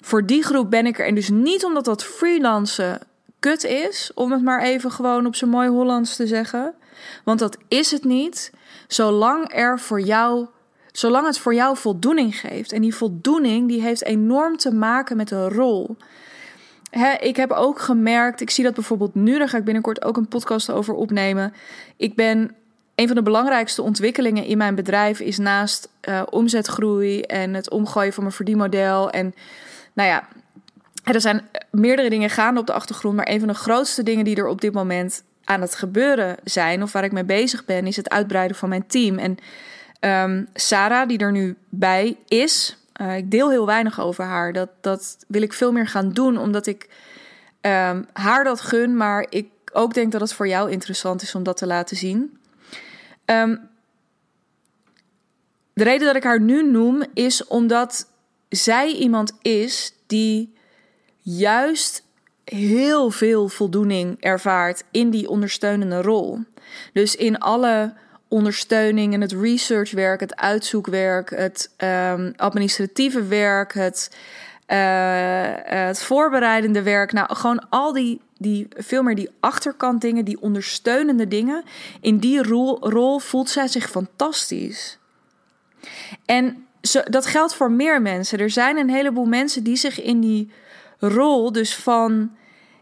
Voor 0.00 0.26
die 0.26 0.42
groep 0.42 0.70
ben 0.70 0.86
ik 0.86 0.98
er. 0.98 1.06
En 1.06 1.14
dus 1.14 1.30
niet 1.30 1.64
omdat 1.64 1.84
dat 1.84 2.04
freelancen 2.04 3.00
kut 3.38 3.64
is, 3.64 4.10
om 4.14 4.32
het 4.32 4.42
maar 4.42 4.62
even 4.62 4.90
gewoon 4.90 5.26
op 5.26 5.34
zijn 5.34 5.50
mooi 5.50 5.68
Hollands 5.68 6.16
te 6.16 6.26
zeggen. 6.26 6.74
Want 7.24 7.38
dat 7.38 7.56
is 7.68 7.90
het 7.90 8.04
niet, 8.04 8.52
zolang 8.88 9.54
er 9.54 9.80
voor 9.80 10.00
jou, 10.00 10.46
zolang 10.92 11.26
het 11.26 11.38
voor 11.38 11.54
jou 11.54 11.76
voldoening 11.76 12.36
geeft. 12.40 12.72
En 12.72 12.80
die 12.80 12.94
voldoening 12.94 13.68
die 13.68 13.82
heeft 13.82 14.04
enorm 14.04 14.56
te 14.56 14.72
maken 14.72 15.16
met 15.16 15.30
een 15.30 15.48
rol. 15.48 15.96
Ik 17.20 17.36
heb 17.36 17.50
ook 17.50 17.80
gemerkt, 17.80 18.40
ik 18.40 18.50
zie 18.50 18.64
dat 18.64 18.74
bijvoorbeeld 18.74 19.14
nu, 19.14 19.38
daar 19.38 19.48
ga 19.48 19.58
ik 19.58 19.64
binnenkort 19.64 20.04
ook 20.04 20.16
een 20.16 20.28
podcast 20.28 20.70
over 20.70 20.94
opnemen. 20.94 21.54
Ik 21.96 22.14
ben 22.14 22.54
een 22.94 23.06
van 23.06 23.16
de 23.16 23.22
belangrijkste 23.22 23.82
ontwikkelingen 23.82 24.44
in 24.44 24.58
mijn 24.58 24.74
bedrijf 24.74 25.20
is 25.20 25.38
naast 25.38 25.88
uh, 26.08 26.22
omzetgroei 26.30 27.20
en 27.20 27.54
het 27.54 27.70
omgooien 27.70 28.12
van 28.12 28.22
mijn 28.22 28.34
verdienmodel. 28.34 29.10
En 29.10 29.34
nou 29.92 30.08
ja, 30.08 30.28
er 31.04 31.20
zijn 31.20 31.48
meerdere 31.70 32.10
dingen 32.10 32.30
gaande 32.30 32.60
op 32.60 32.66
de 32.66 32.72
achtergrond, 32.72 33.16
maar 33.16 33.28
een 33.28 33.38
van 33.38 33.48
de 33.48 33.54
grootste 33.54 34.02
dingen 34.02 34.24
die 34.24 34.36
er 34.36 34.46
op 34.46 34.60
dit 34.60 34.72
moment 34.72 35.22
aan 35.44 35.60
het 35.60 35.74
gebeuren 35.74 36.36
zijn, 36.44 36.82
of 36.82 36.92
waar 36.92 37.04
ik 37.04 37.12
mee 37.12 37.24
bezig 37.24 37.64
ben, 37.64 37.86
is 37.86 37.96
het 37.96 38.10
uitbreiden 38.10 38.56
van 38.56 38.68
mijn 38.68 38.86
team. 38.86 39.18
En 39.18 39.38
um, 40.30 40.48
Sarah, 40.54 41.08
die 41.08 41.18
er 41.18 41.32
nu 41.32 41.56
bij 41.68 42.16
is, 42.28 42.76
uh, 43.00 43.16
ik 43.16 43.30
deel 43.30 43.50
heel 43.50 43.66
weinig 43.66 44.00
over 44.00 44.24
haar. 44.24 44.52
Dat, 44.52 44.68
dat 44.80 45.24
wil 45.28 45.42
ik 45.42 45.52
veel 45.52 45.72
meer 45.72 45.86
gaan 45.86 46.12
doen, 46.12 46.38
omdat 46.38 46.66
ik 46.66 46.88
um, 47.60 48.06
haar 48.12 48.44
dat 48.44 48.60
gun, 48.60 48.96
maar 48.96 49.26
ik 49.28 49.48
ook 49.72 49.94
denk 49.94 50.12
dat 50.12 50.20
het 50.20 50.32
voor 50.32 50.48
jou 50.48 50.70
interessant 50.70 51.22
is 51.22 51.34
om 51.34 51.42
dat 51.42 51.56
te 51.56 51.66
laten 51.66 51.96
zien. 51.96 52.38
Um, 53.24 53.68
de 55.72 55.84
reden 55.84 56.06
dat 56.06 56.16
ik 56.16 56.24
haar 56.24 56.40
nu 56.40 56.70
noem 56.70 57.02
is 57.14 57.46
omdat 57.46 58.06
zij 58.48 58.92
iemand 58.92 59.32
is 59.42 59.94
die 60.06 60.54
juist 61.20 62.02
heel 62.44 63.10
veel 63.10 63.48
voldoening 63.48 64.20
ervaart 64.20 64.84
in 64.90 65.10
die 65.10 65.28
ondersteunende 65.28 66.02
rol. 66.02 66.38
Dus 66.92 67.16
in 67.16 67.38
alle 67.38 67.94
ondersteuning 68.34 69.14
en 69.14 69.20
het 69.20 69.32
researchwerk, 69.32 70.20
het 70.20 70.36
uitzoekwerk, 70.36 71.30
het 71.30 71.70
um, 71.78 72.32
administratieve 72.36 73.24
werk, 73.26 73.74
het, 73.74 74.16
uh, 74.68 74.76
het 75.88 76.02
voorbereidende 76.02 76.82
werk. 76.82 77.12
Nou, 77.12 77.34
gewoon 77.34 77.68
al 77.68 77.92
die, 77.92 78.20
die, 78.38 78.68
veel 78.76 79.02
meer 79.02 79.14
die 79.14 79.30
achterkant 79.40 80.00
dingen, 80.00 80.24
die 80.24 80.40
ondersteunende 80.40 81.28
dingen. 81.28 81.64
In 82.00 82.18
die 82.18 82.42
rol, 82.42 82.90
rol 82.90 83.18
voelt 83.18 83.50
zij 83.50 83.68
zich 83.68 83.90
fantastisch. 83.90 84.98
En 86.24 86.66
zo, 86.82 87.02
dat 87.02 87.26
geldt 87.26 87.54
voor 87.54 87.70
meer 87.70 88.02
mensen. 88.02 88.38
Er 88.38 88.50
zijn 88.50 88.76
een 88.76 88.90
heleboel 88.90 89.26
mensen 89.26 89.62
die 89.62 89.76
zich 89.76 90.02
in 90.02 90.20
die 90.20 90.52
rol 90.98 91.52
dus 91.52 91.76
van, 91.76 92.30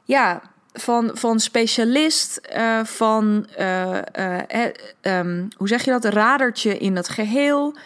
ja, 0.05 0.52
van, 0.73 1.11
van 1.15 1.41
specialist, 1.41 2.41
uh, 2.57 2.85
van, 2.85 3.47
uh, 3.61 3.99
uh, 4.19 4.67
um, 5.03 5.49
hoe 5.57 5.69
zeg 5.69 5.85
je 5.85 5.91
dat, 5.91 6.05
radertje 6.05 6.79
in 6.79 6.95
dat 6.95 7.09
geheel, 7.09 7.77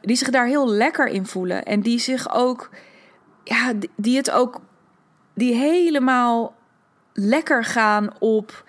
die 0.00 0.16
zich 0.16 0.30
daar 0.30 0.46
heel 0.46 0.68
lekker 0.68 1.06
in 1.06 1.26
voelen. 1.26 1.64
En 1.64 1.80
die 1.80 1.98
zich 1.98 2.34
ook, 2.34 2.70
ja, 3.44 3.72
die 3.96 4.16
het 4.16 4.30
ook, 4.30 4.60
die 5.34 5.54
helemaal 5.54 6.54
lekker 7.12 7.64
gaan 7.64 8.10
op 8.18 8.64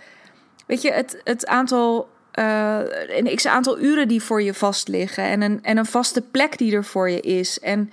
weet 0.65 0.81
je, 0.81 0.91
het, 0.91 1.21
het 1.23 1.47
aantal. 1.47 2.13
Uh, 2.39 2.79
een 3.07 3.35
x 3.35 3.47
aantal 3.47 3.79
uren 3.79 4.07
die 4.07 4.21
voor 4.21 4.41
je 4.41 4.53
vast 4.53 4.87
liggen. 4.87 5.23
En 5.23 5.41
een, 5.41 5.59
en 5.63 5.77
een 5.77 5.85
vaste 5.85 6.21
plek 6.21 6.57
die 6.57 6.75
er 6.75 6.83
voor 6.83 7.09
je 7.09 7.19
is. 7.19 7.59
En 7.59 7.91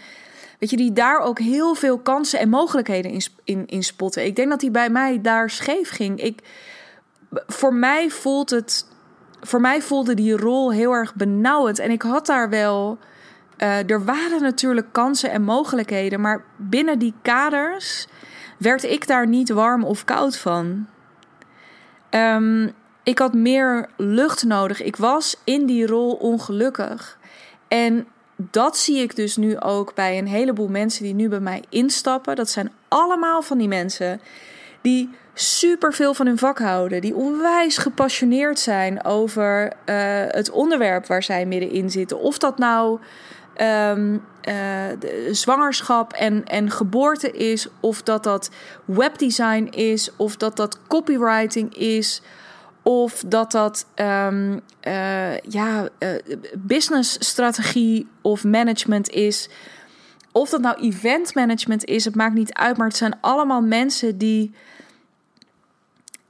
weet 0.63 0.71
je, 0.71 0.77
die 0.77 0.93
daar 0.93 1.19
ook 1.19 1.39
heel 1.39 1.75
veel 1.75 1.99
kansen 1.99 2.39
en 2.39 2.49
mogelijkheden 2.49 3.21
in, 3.45 3.67
in, 3.67 3.83
spotten. 3.83 4.25
Ik 4.25 4.37
denk 4.37 4.51
dat 4.51 4.61
die 4.61 4.71
bij 4.71 4.91
mij 4.91 5.21
daar 5.21 5.51
scheef 5.51 5.91
ging. 5.91 6.21
Ik, 6.21 6.41
voor 7.47 7.75
mij 7.75 8.11
voelt 8.11 8.51
het. 8.51 8.87
Voor 9.41 9.61
mij 9.61 9.83
voelde 9.83 10.15
die 10.15 10.37
rol 10.37 10.73
heel 10.73 10.93
erg 10.93 11.15
benauwend. 11.15 11.79
En 11.79 11.91
ik 11.91 12.03
had 12.03 12.27
daar 12.27 12.49
wel. 12.49 12.99
Uh, 13.59 13.91
er 13.91 14.05
waren 14.05 14.43
natuurlijk 14.43 14.87
kansen 14.93 15.31
en 15.31 15.43
mogelijkheden. 15.43 16.21
Maar 16.21 16.45
binnen 16.57 16.99
die 16.99 17.15
kaders 17.23 18.07
werd 18.59 18.83
ik 18.83 19.07
daar 19.07 19.27
niet 19.29 19.51
warm 19.51 19.85
of 19.85 20.05
koud 20.05 20.37
van. 20.37 20.87
Um, 22.11 22.73
ik 23.03 23.19
had 23.19 23.35
meer 23.35 23.89
lucht 23.97 24.45
nodig. 24.45 24.83
Ik 24.83 24.97
was 24.97 25.37
in 25.45 25.67
die 25.67 25.87
rol 25.87 26.13
ongelukkig. 26.13 27.19
En 27.69 28.07
dat 28.51 28.77
zie 28.77 29.03
ik 29.03 29.17
dus 29.17 29.37
nu 29.37 29.61
ook 29.61 29.95
bij 29.95 30.19
een 30.19 30.27
heleboel 30.27 30.69
mensen 30.69 31.05
die 31.05 31.15
nu 31.15 31.29
bij 31.29 31.41
mij 31.41 31.63
instappen. 31.69 32.37
Dat 32.37 32.51
zijn 32.51 32.73
allemaal 32.89 33.43
van 33.43 33.59
die 33.59 33.69
mensen 33.69 34.21
die 34.81 35.11
super 35.35 35.93
veel 35.93 36.15
van 36.15 36.27
hun 36.27 36.39
vak 36.39 36.59
houden, 36.59 37.01
die 37.01 37.15
onwijs 37.15 37.79
gepassioneerd 37.79 38.59
zijn 38.59 39.05
over 39.05 39.65
uh, 39.65 39.95
het 40.29 40.51
onderwerp 40.51 41.07
waar 41.07 41.23
zij 41.23 41.47
middenin 41.47 41.91
zitten. 41.91 42.21
Of 42.21 42.39
dat 42.39 42.59
nou 42.59 42.99
um, 43.61 44.23
zwangerschap 45.31 46.13
en, 46.13 46.45
en 46.45 46.71
geboorte 46.71 47.31
is, 47.31 47.69
of 47.81 48.03
dat 48.03 48.25
dat 48.25 48.51
webdesign 48.85 49.65
is, 49.71 50.11
of 50.17 50.37
dat 50.37 50.57
dat 50.57 50.79
copywriting 50.89 51.77
is, 51.77 52.23
of 52.83 53.23
dat 53.27 53.53
dat 53.53 53.87
um, 53.97 54.61
uh, 54.83 55.39
ja, 55.39 55.89
uh, 55.99 56.09
businessstrategie 56.57 58.09
of 58.21 58.45
management 58.45 59.11
is. 59.11 59.49
Of 60.33 60.51
dat 60.51 60.61
nou 60.61 60.81
event 60.81 61.35
management 61.35 61.85
is, 61.85 62.05
het 62.05 62.15
maakt 62.15 62.35
niet 62.35 62.53
uit, 62.53 62.77
maar 62.77 62.87
het 62.87 62.97
zijn 62.97 63.19
allemaal 63.21 63.63
mensen 63.63 64.19
die 64.19 64.55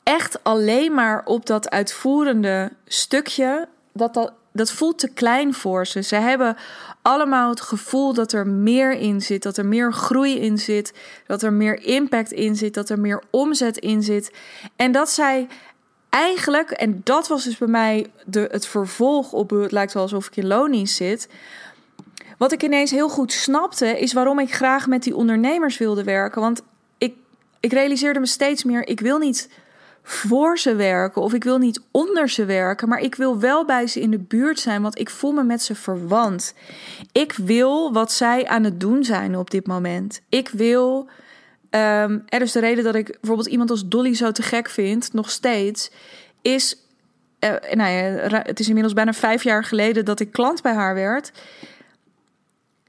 echt 0.02 0.44
alleen 0.44 0.94
maar 0.94 1.24
op 1.24 1.46
dat 1.46 1.70
uitvoerende 1.70 2.72
stukje, 2.86 3.68
dat, 3.92 4.14
dat, 4.14 4.32
dat 4.52 4.72
voelt 4.72 4.98
te 4.98 5.08
klein 5.08 5.54
voor 5.54 5.86
ze. 5.86 6.02
Ze 6.02 6.16
hebben 6.16 6.56
allemaal 7.02 7.50
het 7.50 7.60
gevoel 7.60 8.14
dat 8.14 8.32
er 8.32 8.46
meer 8.46 8.92
in 8.92 9.20
zit, 9.20 9.42
dat 9.42 9.56
er 9.56 9.66
meer 9.66 9.92
groei 9.92 10.40
in 10.40 10.58
zit, 10.58 10.92
dat 11.26 11.42
er 11.42 11.52
meer 11.52 11.82
impact 11.82 12.32
in 12.32 12.56
zit, 12.56 12.74
dat 12.74 12.88
er 12.88 13.00
meer 13.00 13.22
omzet 13.30 13.78
in 13.78 14.02
zit. 14.02 14.32
En 14.76 14.92
dat 14.92 15.10
zij 15.10 15.48
eigenlijk, 16.12 16.70
en 16.70 17.00
dat 17.04 17.28
was 17.28 17.44
dus 17.44 17.58
bij 17.58 17.68
mij 17.68 18.06
de, 18.24 18.48
het 18.50 18.66
vervolg 18.66 19.32
op 19.32 19.50
het 19.50 19.72
lijkt 19.72 19.92
wel 19.92 20.02
alsof 20.02 20.26
ik 20.26 20.36
in 20.36 20.46
lonies 20.46 20.96
zit. 20.96 21.28
Wat 22.38 22.52
ik 22.52 22.62
ineens 22.62 22.90
heel 22.90 23.08
goed 23.08 23.32
snapte, 23.32 23.98
is 23.98 24.12
waarom 24.12 24.38
ik 24.38 24.54
graag 24.54 24.86
met 24.86 25.02
die 25.02 25.16
ondernemers 25.16 25.78
wilde 25.78 26.04
werken. 26.04 26.40
Want 26.40 26.62
ik, 26.98 27.14
ik 27.60 27.72
realiseerde 27.72 28.20
me 28.20 28.26
steeds 28.26 28.64
meer, 28.64 28.88
ik 28.88 29.00
wil 29.00 29.18
niet 29.18 29.48
voor 30.02 30.58
ze 30.58 30.74
werken 30.74 31.22
of 31.22 31.32
ik 31.32 31.44
wil 31.44 31.58
niet 31.58 31.80
onder 31.90 32.28
ze 32.28 32.44
werken, 32.44 32.88
maar 32.88 33.00
ik 33.00 33.14
wil 33.14 33.38
wel 33.38 33.64
bij 33.64 33.86
ze 33.86 34.00
in 34.00 34.10
de 34.10 34.18
buurt 34.18 34.60
zijn, 34.60 34.82
want 34.82 34.98
ik 34.98 35.10
voel 35.10 35.32
me 35.32 35.42
met 35.42 35.62
ze 35.62 35.74
verwant. 35.74 36.54
Ik 37.12 37.32
wil 37.32 37.92
wat 37.92 38.12
zij 38.12 38.46
aan 38.46 38.64
het 38.64 38.80
doen 38.80 39.04
zijn 39.04 39.36
op 39.36 39.50
dit 39.50 39.66
moment. 39.66 40.20
Ik 40.28 40.48
wil. 40.48 41.08
Um, 41.74 42.22
er 42.28 42.42
is 42.42 42.52
de 42.52 42.60
reden 42.60 42.84
dat 42.84 42.94
ik 42.94 43.06
bijvoorbeeld 43.20 43.48
iemand 43.48 43.70
als 43.70 43.88
Dolly 43.88 44.14
zo 44.14 44.32
te 44.32 44.42
gek 44.42 44.68
vind, 44.68 45.12
nog 45.12 45.30
steeds, 45.30 45.90
is. 46.42 46.76
Uh, 47.40 47.50
nou 47.72 47.90
ja, 47.90 48.42
het 48.42 48.60
is 48.60 48.66
inmiddels 48.66 48.94
bijna 48.94 49.12
vijf 49.12 49.42
jaar 49.42 49.64
geleden 49.64 50.04
dat 50.04 50.20
ik 50.20 50.32
klant 50.32 50.62
bij 50.62 50.72
haar 50.72 50.94
werd. 50.94 51.32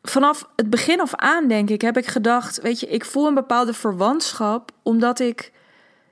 Vanaf 0.02 0.50
het 0.56 0.70
begin 0.70 1.02
af 1.02 1.16
aan, 1.16 1.48
denk 1.48 1.70
ik, 1.70 1.82
heb 1.82 1.98
ik 1.98 2.08
gedacht: 2.08 2.62
Weet 2.62 2.80
je, 2.80 2.88
ik 2.88 3.06
voel 3.06 3.28
een 3.28 3.34
bepaalde 3.34 3.74
verwantschap, 3.74 4.72
omdat 4.82 5.20
ik 5.20 5.52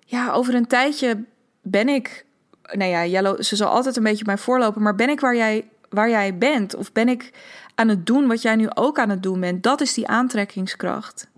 ja, 0.05 0.31
over 0.31 0.53
een 0.55 0.67
tijdje 0.67 1.23
ben 1.61 1.89
ik. 1.89 2.25
Nou 2.71 2.89
ja, 2.89 3.05
Jello, 3.05 3.41
ze 3.41 3.55
zal 3.55 3.69
altijd 3.69 3.97
een 3.97 4.03
beetje 4.03 4.25
mij 4.25 4.37
voorlopen. 4.37 4.81
Maar 4.81 4.95
ben 4.95 5.09
ik 5.09 5.19
waar 5.19 5.35
jij, 5.35 5.69
waar 5.89 6.09
jij 6.09 6.37
bent? 6.37 6.75
Of 6.75 6.91
ben 6.91 7.09
ik 7.09 7.31
aan 7.75 7.87
het 7.87 8.05
doen 8.05 8.27
wat 8.27 8.41
jij 8.41 8.55
nu 8.55 8.67
ook 8.73 8.99
aan 8.99 9.09
het 9.09 9.23
doen 9.23 9.39
bent? 9.39 9.63
Dat 9.63 9.81
is 9.81 9.93
die 9.93 10.07
aantrekkingskracht. 10.07 11.29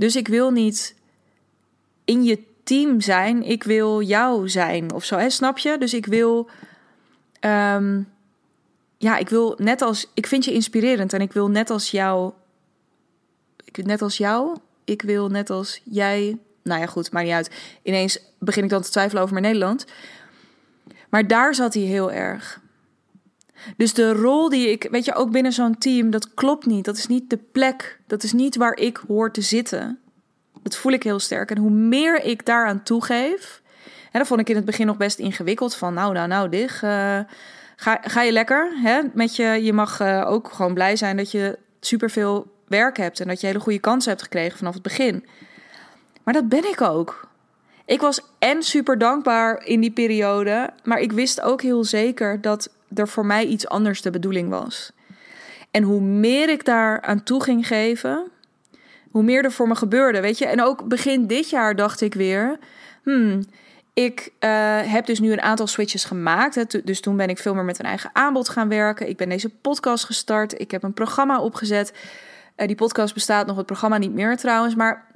Dus 0.00 0.16
ik 0.16 0.28
wil 0.28 0.50
niet 0.50 0.94
in 2.04 2.24
je 2.24 2.42
team 2.64 3.00
zijn. 3.00 3.42
Ik 3.42 3.62
wil 3.62 4.02
jou 4.02 4.48
zijn 4.48 4.92
of 4.92 5.04
zo. 5.04 5.16
Hè? 5.16 5.30
Snap 5.30 5.58
je? 5.58 5.78
Dus 5.78 5.94
ik 5.94 6.06
wil. 6.06 6.48
Um, 7.40 8.08
ja, 8.98 9.16
ik 9.16 9.28
wil 9.28 9.54
net 9.58 9.82
als. 9.82 10.10
Ik 10.14 10.26
vind 10.26 10.44
je 10.44 10.52
inspirerend 10.52 11.12
en 11.12 11.20
ik 11.20 11.32
wil 11.32 11.48
net 11.48 11.70
als 11.70 11.90
jou. 11.90 12.32
Ik, 13.64 13.84
net 13.84 14.02
als 14.02 14.16
jou. 14.16 14.56
Ik 14.84 15.02
wil 15.02 15.28
net 15.28 15.50
als 15.50 15.80
jij 15.84 16.38
nou 16.62 16.80
ja, 16.80 16.86
goed, 16.86 17.12
maakt 17.12 17.26
niet 17.26 17.34
uit. 17.34 17.50
Ineens 17.82 18.18
begin 18.38 18.64
ik 18.64 18.70
dan 18.70 18.82
te 18.82 18.90
twijfelen 18.90 19.22
over 19.22 19.34
mijn 19.34 19.46
Nederland. 19.46 19.84
Maar 21.08 21.26
daar 21.26 21.54
zat 21.54 21.74
hij 21.74 21.82
heel 21.82 22.12
erg. 22.12 22.60
Dus 23.76 23.94
de 23.94 24.12
rol 24.12 24.48
die 24.48 24.70
ik, 24.70 24.88
weet 24.90 25.04
je, 25.04 25.14
ook 25.14 25.30
binnen 25.30 25.52
zo'n 25.52 25.78
team, 25.78 26.10
dat 26.10 26.34
klopt 26.34 26.66
niet. 26.66 26.84
Dat 26.84 26.96
is 26.96 27.06
niet 27.06 27.30
de 27.30 27.36
plek. 27.36 28.00
Dat 28.06 28.22
is 28.22 28.32
niet 28.32 28.56
waar 28.56 28.76
ik 28.76 29.00
hoor 29.08 29.32
te 29.32 29.40
zitten. 29.40 29.98
Dat 30.62 30.76
voel 30.76 30.92
ik 30.92 31.02
heel 31.02 31.18
sterk. 31.18 31.50
En 31.50 31.58
hoe 31.58 31.70
meer 31.70 32.24
ik 32.24 32.46
daaraan 32.46 32.82
toegeef. 32.82 33.62
En 34.12 34.18
dat 34.18 34.26
vond 34.26 34.40
ik 34.40 34.48
in 34.48 34.56
het 34.56 34.64
begin 34.64 34.86
nog 34.86 34.96
best 34.96 35.18
ingewikkeld. 35.18 35.74
Van 35.74 35.94
nou, 35.94 36.12
nou, 36.12 36.28
nou, 36.28 36.48
dit. 36.48 36.70
Uh, 36.70 36.80
ga, 37.76 37.98
ga 38.02 38.22
je 38.22 38.32
lekker 38.32 38.72
hè, 38.82 39.00
met 39.14 39.36
je. 39.36 39.44
Je 39.44 39.72
mag 39.72 40.00
uh, 40.00 40.30
ook 40.30 40.52
gewoon 40.52 40.74
blij 40.74 40.96
zijn 40.96 41.16
dat 41.16 41.30
je 41.30 41.58
superveel 41.80 42.52
werk 42.66 42.96
hebt. 42.96 43.20
En 43.20 43.28
dat 43.28 43.40
je 43.40 43.46
hele 43.46 43.60
goede 43.60 43.78
kansen 43.78 44.10
hebt 44.10 44.22
gekregen 44.22 44.58
vanaf 44.58 44.74
het 44.74 44.82
begin. 44.82 45.24
Maar 46.22 46.34
dat 46.34 46.48
ben 46.48 46.70
ik 46.70 46.80
ook. 46.80 47.28
Ik 47.84 48.00
was 48.00 48.20
en 48.38 48.62
super 48.62 48.98
dankbaar 48.98 49.64
in 49.64 49.80
die 49.80 49.90
periode, 49.90 50.70
maar 50.84 50.98
ik 50.98 51.12
wist 51.12 51.40
ook 51.40 51.62
heel 51.62 51.84
zeker 51.84 52.40
dat 52.40 52.70
er 52.94 53.08
voor 53.08 53.26
mij 53.26 53.46
iets 53.46 53.68
anders 53.68 54.02
de 54.02 54.10
bedoeling 54.10 54.48
was. 54.48 54.92
En 55.70 55.82
hoe 55.82 56.00
meer 56.00 56.48
ik 56.48 56.64
daar 56.64 57.00
aan 57.00 57.22
toe 57.22 57.42
ging 57.42 57.66
geven, 57.66 58.30
hoe 59.10 59.22
meer 59.22 59.44
er 59.44 59.52
voor 59.52 59.68
me 59.68 59.74
gebeurde, 59.74 60.20
weet 60.20 60.38
je. 60.38 60.46
En 60.46 60.62
ook 60.62 60.88
begin 60.88 61.26
dit 61.26 61.50
jaar 61.50 61.76
dacht 61.76 62.00
ik 62.00 62.14
weer, 62.14 62.58
hmm, 63.02 63.42
ik 63.94 64.32
uh, 64.40 64.78
heb 64.82 65.06
dus 65.06 65.20
nu 65.20 65.32
een 65.32 65.40
aantal 65.40 65.66
switches 65.66 66.04
gemaakt. 66.04 66.86
Dus 66.86 67.00
toen 67.00 67.16
ben 67.16 67.28
ik 67.28 67.38
veel 67.38 67.54
meer 67.54 67.64
met 67.64 67.78
een 67.78 67.84
eigen 67.84 68.10
aanbod 68.12 68.48
gaan 68.48 68.68
werken. 68.68 69.08
Ik 69.08 69.16
ben 69.16 69.28
deze 69.28 69.48
podcast 69.48 70.04
gestart. 70.04 70.60
Ik 70.60 70.70
heb 70.70 70.82
een 70.82 70.92
programma 70.92 71.40
opgezet. 71.40 71.92
Uh, 72.56 72.66
die 72.66 72.76
podcast 72.76 73.14
bestaat 73.14 73.46
nog, 73.46 73.56
het 73.56 73.66
programma 73.66 73.98
niet 73.98 74.14
meer 74.14 74.36
trouwens. 74.36 74.74
Maar 74.74 75.06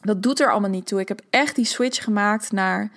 dat 0.00 0.22
doet 0.22 0.40
er 0.40 0.50
allemaal 0.50 0.70
niet 0.70 0.86
toe. 0.86 1.00
Ik 1.00 1.08
heb 1.08 1.20
echt 1.30 1.54
die 1.54 1.64
switch 1.64 2.04
gemaakt 2.04 2.52
naar 2.52 2.90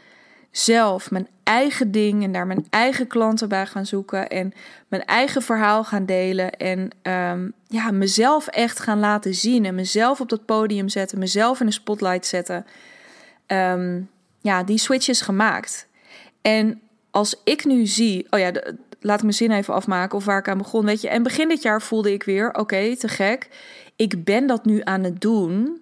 zelf, 0.51 1.11
mijn 1.11 1.27
eigen 1.43 1.91
ding 1.91 2.23
en 2.23 2.31
daar 2.31 2.47
mijn 2.47 2.65
eigen 2.69 3.07
klanten 3.07 3.49
bij 3.49 3.65
gaan 3.65 3.85
zoeken 3.85 4.29
en 4.29 4.53
mijn 4.87 5.05
eigen 5.05 5.41
verhaal 5.41 5.83
gaan 5.83 6.05
delen 6.05 6.51
en 6.51 6.89
um, 7.03 7.53
ja, 7.67 7.91
mezelf 7.91 8.47
echt 8.47 8.79
gaan 8.79 8.99
laten 8.99 9.33
zien 9.33 9.65
en 9.65 9.75
mezelf 9.75 10.21
op 10.21 10.29
dat 10.29 10.45
podium 10.45 10.89
zetten, 10.89 11.19
mezelf 11.19 11.59
in 11.59 11.65
de 11.65 11.71
spotlight 11.71 12.25
zetten. 12.25 12.65
Um, 13.47 14.09
ja, 14.41 14.63
die 14.63 14.77
switch 14.77 15.07
is 15.07 15.21
gemaakt. 15.21 15.87
En 16.41 16.81
als 17.11 17.41
ik 17.43 17.65
nu 17.65 17.85
zie, 17.85 18.27
oh 18.29 18.39
ja, 18.39 18.51
laat 18.99 19.17
ik 19.17 19.23
mijn 19.23 19.33
zin 19.33 19.51
even 19.51 19.73
afmaken 19.73 20.17
of 20.17 20.25
waar 20.25 20.39
ik 20.39 20.47
aan 20.47 20.57
begon, 20.57 20.85
weet 20.85 21.01
je. 21.01 21.09
En 21.09 21.23
begin 21.23 21.47
dit 21.47 21.61
jaar 21.61 21.81
voelde 21.81 22.13
ik 22.13 22.23
weer, 22.23 22.53
oké, 22.53 22.95
te 22.97 23.07
gek. 23.07 23.49
Ik 23.95 24.23
ben 24.23 24.47
dat 24.47 24.65
nu 24.65 24.81
aan 24.83 25.03
het 25.03 25.21
doen 25.21 25.81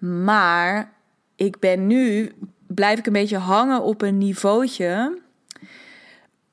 maar 0.00 0.92
ik 1.36 1.58
ben 1.58 1.86
nu, 1.86 2.32
blijf 2.74 2.98
ik 2.98 3.06
een 3.06 3.12
beetje 3.12 3.38
hangen 3.38 3.82
op 3.82 4.02
een 4.02 4.18
niveautje 4.18 5.18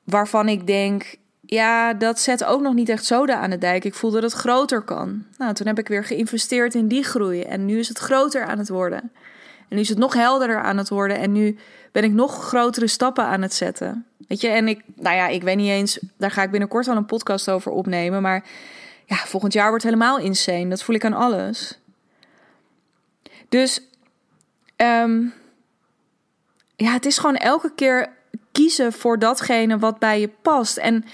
waarvan 0.04 0.48
ik 0.48 0.66
denk, 0.66 1.16
ja, 1.40 1.94
dat 1.94 2.20
zet 2.20 2.44
ook 2.44 2.60
nog 2.60 2.74
niet 2.74 2.88
echt 2.88 3.04
zoden 3.04 3.38
aan 3.38 3.50
de 3.50 3.58
dijk. 3.58 3.84
Ik 3.84 3.94
voel 3.94 4.10
dat 4.10 4.22
het 4.22 4.32
groter 4.32 4.82
kan. 4.82 5.24
Nou, 5.38 5.54
toen 5.54 5.66
heb 5.66 5.78
ik 5.78 5.88
weer 5.88 6.04
geïnvesteerd 6.04 6.74
in 6.74 6.88
die 6.88 7.04
groei 7.04 7.42
en 7.42 7.64
nu 7.64 7.78
is 7.78 7.88
het 7.88 7.98
groter 7.98 8.44
aan 8.44 8.58
het 8.58 8.68
worden. 8.68 9.12
En 9.68 9.76
nu 9.76 9.80
is 9.80 9.88
het 9.88 9.98
nog 9.98 10.14
helderder 10.14 10.62
aan 10.62 10.76
het 10.76 10.88
worden 10.88 11.18
en 11.18 11.32
nu 11.32 11.58
ben 11.92 12.04
ik 12.04 12.12
nog 12.12 12.44
grotere 12.44 12.86
stappen 12.86 13.24
aan 13.24 13.42
het 13.42 13.54
zetten. 13.54 14.06
Weet 14.28 14.40
je, 14.40 14.48
en 14.48 14.68
ik, 14.68 14.82
nou 14.94 15.16
ja, 15.16 15.26
ik 15.28 15.42
weet 15.42 15.56
niet 15.56 15.70
eens, 15.70 15.98
daar 16.16 16.30
ga 16.30 16.42
ik 16.42 16.50
binnenkort 16.50 16.86
wel 16.86 16.96
een 16.96 17.06
podcast 17.06 17.50
over 17.50 17.72
opnemen, 17.72 18.22
maar 18.22 18.44
ja, 19.04 19.16
volgend 19.16 19.52
jaar 19.52 19.68
wordt 19.68 19.84
helemaal 19.84 20.18
insane. 20.18 20.68
Dat 20.68 20.82
voel 20.82 20.94
ik 20.94 21.04
aan 21.04 21.12
alles. 21.12 21.78
Dus 23.48 23.82
um, 24.76 25.32
ja, 26.84 26.92
het 26.92 27.06
is 27.06 27.18
gewoon 27.18 27.36
elke 27.36 27.72
keer 27.74 28.08
kiezen 28.52 28.92
voor 28.92 29.18
datgene 29.18 29.78
wat 29.78 29.98
bij 29.98 30.20
je 30.20 30.30
past. 30.42 30.76
En, 30.76 31.04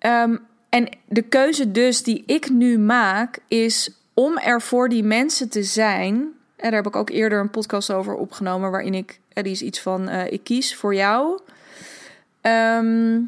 um, 0.00 0.40
en 0.68 0.88
de 1.08 1.22
keuze 1.22 1.70
dus 1.70 2.02
die 2.02 2.22
ik 2.26 2.50
nu 2.50 2.78
maak 2.78 3.38
is 3.48 3.90
om 4.14 4.38
er 4.38 4.60
voor 4.60 4.88
die 4.88 5.02
mensen 5.02 5.48
te 5.48 5.62
zijn. 5.62 6.14
En 6.56 6.70
daar 6.70 6.82
heb 6.82 6.86
ik 6.86 6.96
ook 6.96 7.10
eerder 7.10 7.40
een 7.40 7.50
podcast 7.50 7.92
over 7.92 8.14
opgenomen, 8.14 8.70
waarin 8.70 8.94
ik, 8.94 9.20
die 9.32 9.52
is 9.52 9.62
iets 9.62 9.80
van, 9.80 10.08
ik 10.08 10.44
kies 10.44 10.76
voor 10.76 10.94
jou. 10.94 11.40
Ehm, 12.40 13.20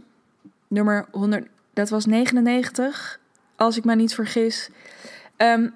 nummer 0.68 1.06
100, 1.10 1.46
dat 1.72 1.88
was 1.88 2.06
99, 2.06 3.20
als 3.56 3.76
ik 3.76 3.84
me 3.84 3.94
niet 3.94 4.14
vergis. 4.14 4.70
Um, 5.36 5.74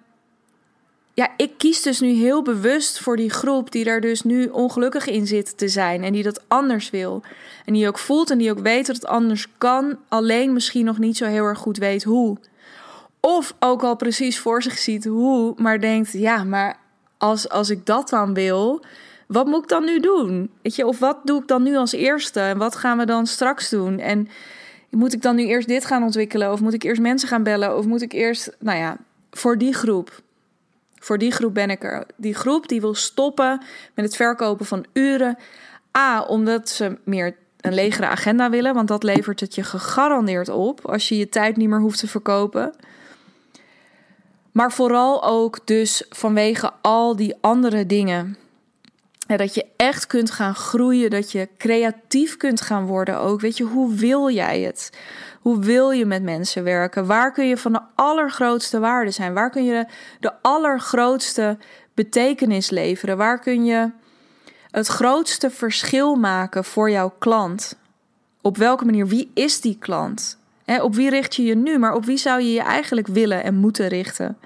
ja, 1.19 1.29
ik 1.37 1.53
kies 1.57 1.83
dus 1.83 2.01
nu 2.01 2.09
heel 2.09 2.43
bewust 2.43 3.01
voor 3.01 3.17
die 3.17 3.31
groep 3.31 3.73
die 3.73 3.85
daar 3.85 4.01
dus 4.01 4.23
nu 4.23 4.47
ongelukkig 4.47 5.07
in 5.07 5.27
zit 5.27 5.59
te 5.59 5.69
zijn 5.69 6.05
en 6.05 6.13
die 6.13 6.23
dat 6.23 6.45
anders 6.49 6.91
wil. 6.91 7.23
En 7.65 7.73
die 7.73 7.89
ook 7.89 7.99
voelt 7.99 8.31
en 8.31 8.39
die 8.39 8.51
ook 8.51 8.59
weet 8.59 8.87
dat 8.87 8.97
het 8.97 9.07
anders 9.07 9.47
kan, 9.59 9.99
alleen 10.09 10.53
misschien 10.53 10.85
nog 10.85 10.99
niet 10.99 11.17
zo 11.17 11.25
heel 11.25 11.45
erg 11.45 11.59
goed 11.59 11.77
weet 11.77 12.05
hoe. 12.05 12.37
Of 13.21 13.55
ook 13.59 13.83
al 13.83 13.97
precies 13.97 14.39
voor 14.39 14.63
zich 14.63 14.79
ziet 14.79 15.05
hoe, 15.05 15.55
maar 15.57 15.81
denkt: 15.81 16.13
ja, 16.13 16.45
maar 16.45 16.77
als, 17.17 17.49
als 17.49 17.71
ik 17.71 17.87
dat 17.87 18.09
dan 18.09 18.35
wil, 18.35 18.85
wat 19.27 19.47
moet 19.47 19.63
ik 19.63 19.69
dan 19.69 19.85
nu 19.85 20.01
doen? 20.01 20.51
Weet 20.63 20.77
je, 20.77 20.87
of 20.87 20.99
wat 20.99 21.19
doe 21.25 21.41
ik 21.41 21.49
dan 21.49 21.63
nu 21.63 21.77
als 21.77 21.93
eerste? 21.93 22.41
En 22.41 22.59
wat 22.59 22.77
gaan 22.77 22.99
we 22.99 23.07
dan 23.07 23.27
straks 23.27 23.71
doen? 23.71 23.99
En 23.99 24.29
moet 24.91 25.13
ik 25.13 25.23
dan 25.23 25.37
nu 25.37 25.47
eerst 25.47 25.69
dit 25.69 25.85
gaan 25.85 26.03
ontwikkelen? 26.03 26.53
Of 26.53 26.61
moet 26.61 26.75
ik 26.75 26.83
eerst 26.83 27.01
mensen 27.01 27.29
gaan 27.29 27.43
bellen? 27.43 27.77
Of 27.77 27.87
moet 27.87 28.03
ik 28.03 28.13
eerst, 28.13 28.57
nou 28.59 28.79
ja, 28.79 28.97
voor 29.31 29.59
die 29.59 29.75
groep. 29.75 30.27
Voor 30.99 31.19
die 31.19 31.33
groep 31.33 31.55
ben 31.55 31.71
ik 31.71 31.85
er. 31.85 32.07
Die 32.17 32.35
groep 32.35 32.69
die 32.69 32.81
wil 32.81 32.95
stoppen 32.95 33.63
met 33.95 34.05
het 34.05 34.17
verkopen 34.17 34.67
van 34.67 34.85
uren. 34.93 35.39
A, 35.99 36.23
omdat 36.23 36.69
ze 36.69 36.99
meer 37.05 37.37
een 37.61 37.75
legere 37.75 38.07
agenda 38.07 38.51
willen, 38.51 38.75
want 38.75 38.89
dat 38.89 39.03
levert 39.03 39.41
het 39.41 39.55
je 39.55 39.63
gegarandeerd 39.63 40.49
op 40.49 40.87
als 40.87 41.09
je 41.09 41.17
je 41.17 41.29
tijd 41.29 41.57
niet 41.57 41.69
meer 41.69 41.81
hoeft 41.81 41.99
te 41.99 42.09
verkopen. 42.09 42.75
Maar 44.53 44.73
vooral 44.73 45.25
ook 45.25 45.67
dus 45.67 46.05
vanwege 46.09 46.73
al 46.83 47.17
die 47.17 47.35
andere 47.41 47.87
dingen. 47.87 48.37
dat 49.27 49.55
je 49.55 49.67
echt 49.77 50.07
kunt 50.07 50.31
gaan 50.31 50.55
groeien, 50.55 51.11
dat 51.11 51.33
je 51.33 51.49
creatief 51.59 52.37
kunt 52.37 52.61
gaan 52.61 52.87
worden 52.87 53.21
ook. 53.21 53.41
Weet 53.41 53.57
je, 53.57 53.65
hoe 53.65 53.95
wil 53.95 54.31
jij 54.31 54.61
het? 54.61 54.93
Hoe 55.49 55.59
wil 55.59 55.91
je 55.91 56.07
met 56.07 56.23
mensen 56.23 56.65
werken? 56.65 57.07
Waar 57.07 57.33
kun 57.33 57.47
je 57.47 57.57
van 57.57 57.73
de 57.73 57.81
allergrootste 57.95 58.79
waarde 58.79 59.11
zijn? 59.11 59.35
Waar 59.35 59.51
kun 59.51 59.65
je 59.65 59.87
de 60.21 60.33
allergrootste 60.43 61.59
betekenis 61.95 62.71
leveren? 62.71 63.17
Waar 63.17 63.39
kun 63.39 63.65
je 63.65 63.91
het 64.71 64.87
grootste 64.87 65.51
verschil 65.51 66.15
maken 66.15 66.65
voor 66.65 66.91
jouw 66.91 67.15
klant? 67.19 67.79
Op 68.41 68.57
welke 68.57 68.85
manier? 68.85 69.07
Wie 69.07 69.31
is 69.35 69.61
die 69.61 69.77
klant? 69.79 70.39
op 70.81 70.95
wie 70.95 71.11
richt 71.11 71.35
je 71.35 71.43
je 71.43 71.57
nu? 71.57 71.79
Maar 71.79 71.95
op 71.95 72.05
wie 72.05 72.19
zou 72.19 72.41
je 72.41 72.53
je 72.53 72.63
eigenlijk 72.63 73.07
willen 73.07 73.43
en 73.43 73.55
moeten 73.55 73.89
richten? 73.89 74.39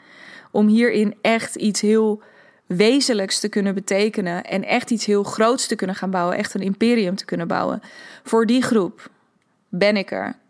Om 0.51 0.67
hierin 0.67 1.15
echt 1.23 1.55
iets 1.55 1.81
heel 1.81 2.23
wezenlijks 2.67 3.41
te 3.41 3.49
kunnen 3.49 3.75
betekenen 3.75 4.45
en 4.45 4.65
echt 4.65 4.91
iets 4.91 5.05
heel 5.05 5.23
groots 5.23 5.67
te 5.67 5.77
kunnen 5.77 5.97
gaan 5.97 6.11
bouwen, 6.11 6.37
echt 6.37 6.55
een 6.55 6.61
imperium 6.61 7.17
te 7.17 7.25
kunnen 7.25 7.49
bouwen. 7.49 7.83
Voor 8.23 8.47
die 8.47 8.63
groep 8.63 9.11
ben 9.69 9.97
ik 9.97 10.11
er. 10.11 10.41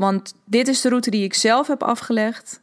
Want 0.00 0.34
dit 0.44 0.68
is 0.68 0.80
de 0.80 0.88
route 0.88 1.10
die 1.10 1.24
ik 1.24 1.34
zelf 1.34 1.66
heb 1.66 1.82
afgelegd. 1.82 2.60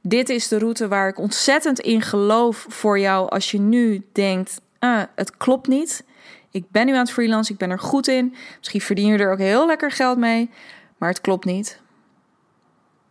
Dit 0.00 0.28
is 0.28 0.48
de 0.48 0.58
route 0.58 0.88
waar 0.88 1.08
ik 1.08 1.18
ontzettend 1.18 1.80
in 1.80 2.02
geloof 2.02 2.66
voor 2.68 2.98
jou 2.98 3.30
als 3.30 3.50
je 3.50 3.60
nu 3.60 4.06
denkt: 4.12 4.60
ah, 4.78 5.02
het 5.14 5.36
klopt 5.36 5.66
niet. 5.66 6.04
Ik 6.50 6.64
ben 6.70 6.86
nu 6.86 6.92
aan 6.92 6.98
het 6.98 7.10
freelancen, 7.10 7.52
ik 7.52 7.60
ben 7.60 7.70
er 7.70 7.78
goed 7.78 8.08
in. 8.08 8.34
Misschien 8.58 8.80
verdien 8.80 9.06
je 9.06 9.18
er 9.18 9.32
ook 9.32 9.38
heel 9.38 9.66
lekker 9.66 9.90
geld 9.90 10.18
mee, 10.18 10.50
maar 10.96 11.08
het 11.08 11.20
klopt 11.20 11.44
niet. 11.44 11.80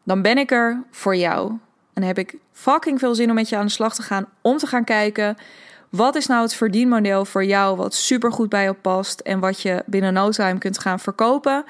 Dan 0.04 0.22
ben 0.22 0.38
ik 0.38 0.52
er 0.52 0.84
voor 0.92 1.16
jou. 1.16 1.58
En 1.94 2.04
heb 2.04 2.18
ik 2.18 2.38
fucking 2.52 3.00
veel 3.00 3.16
zin 3.16 3.30
om 3.30 3.36
met 3.36 3.50
je 3.50 3.58
aan 3.58 3.66
de 3.66 3.72
slag 3.72 3.96
te 3.96 4.02
gaan. 4.02 4.26
Om 4.42 4.58
te 4.58 4.68
gaan 4.68 4.84
kijken. 4.84 5.38
Wat 5.90 6.16
is 6.16 6.28
nou 6.28 6.42
het 6.42 6.54
verdienmodel 6.54 7.26
voor 7.26 7.46
jou 7.46 7.76
wat 7.76 7.94
super 7.94 8.32
goed 8.32 8.50
bij 8.50 8.64
je 8.64 8.74
past. 8.74 9.20
En 9.20 9.40
wat 9.40 9.62
je 9.62 9.84
binnen 9.86 10.14
no 10.14 10.30
time 10.30 10.58
kunt 10.58 10.80
gaan 10.80 11.00
verkopen. 11.00 11.66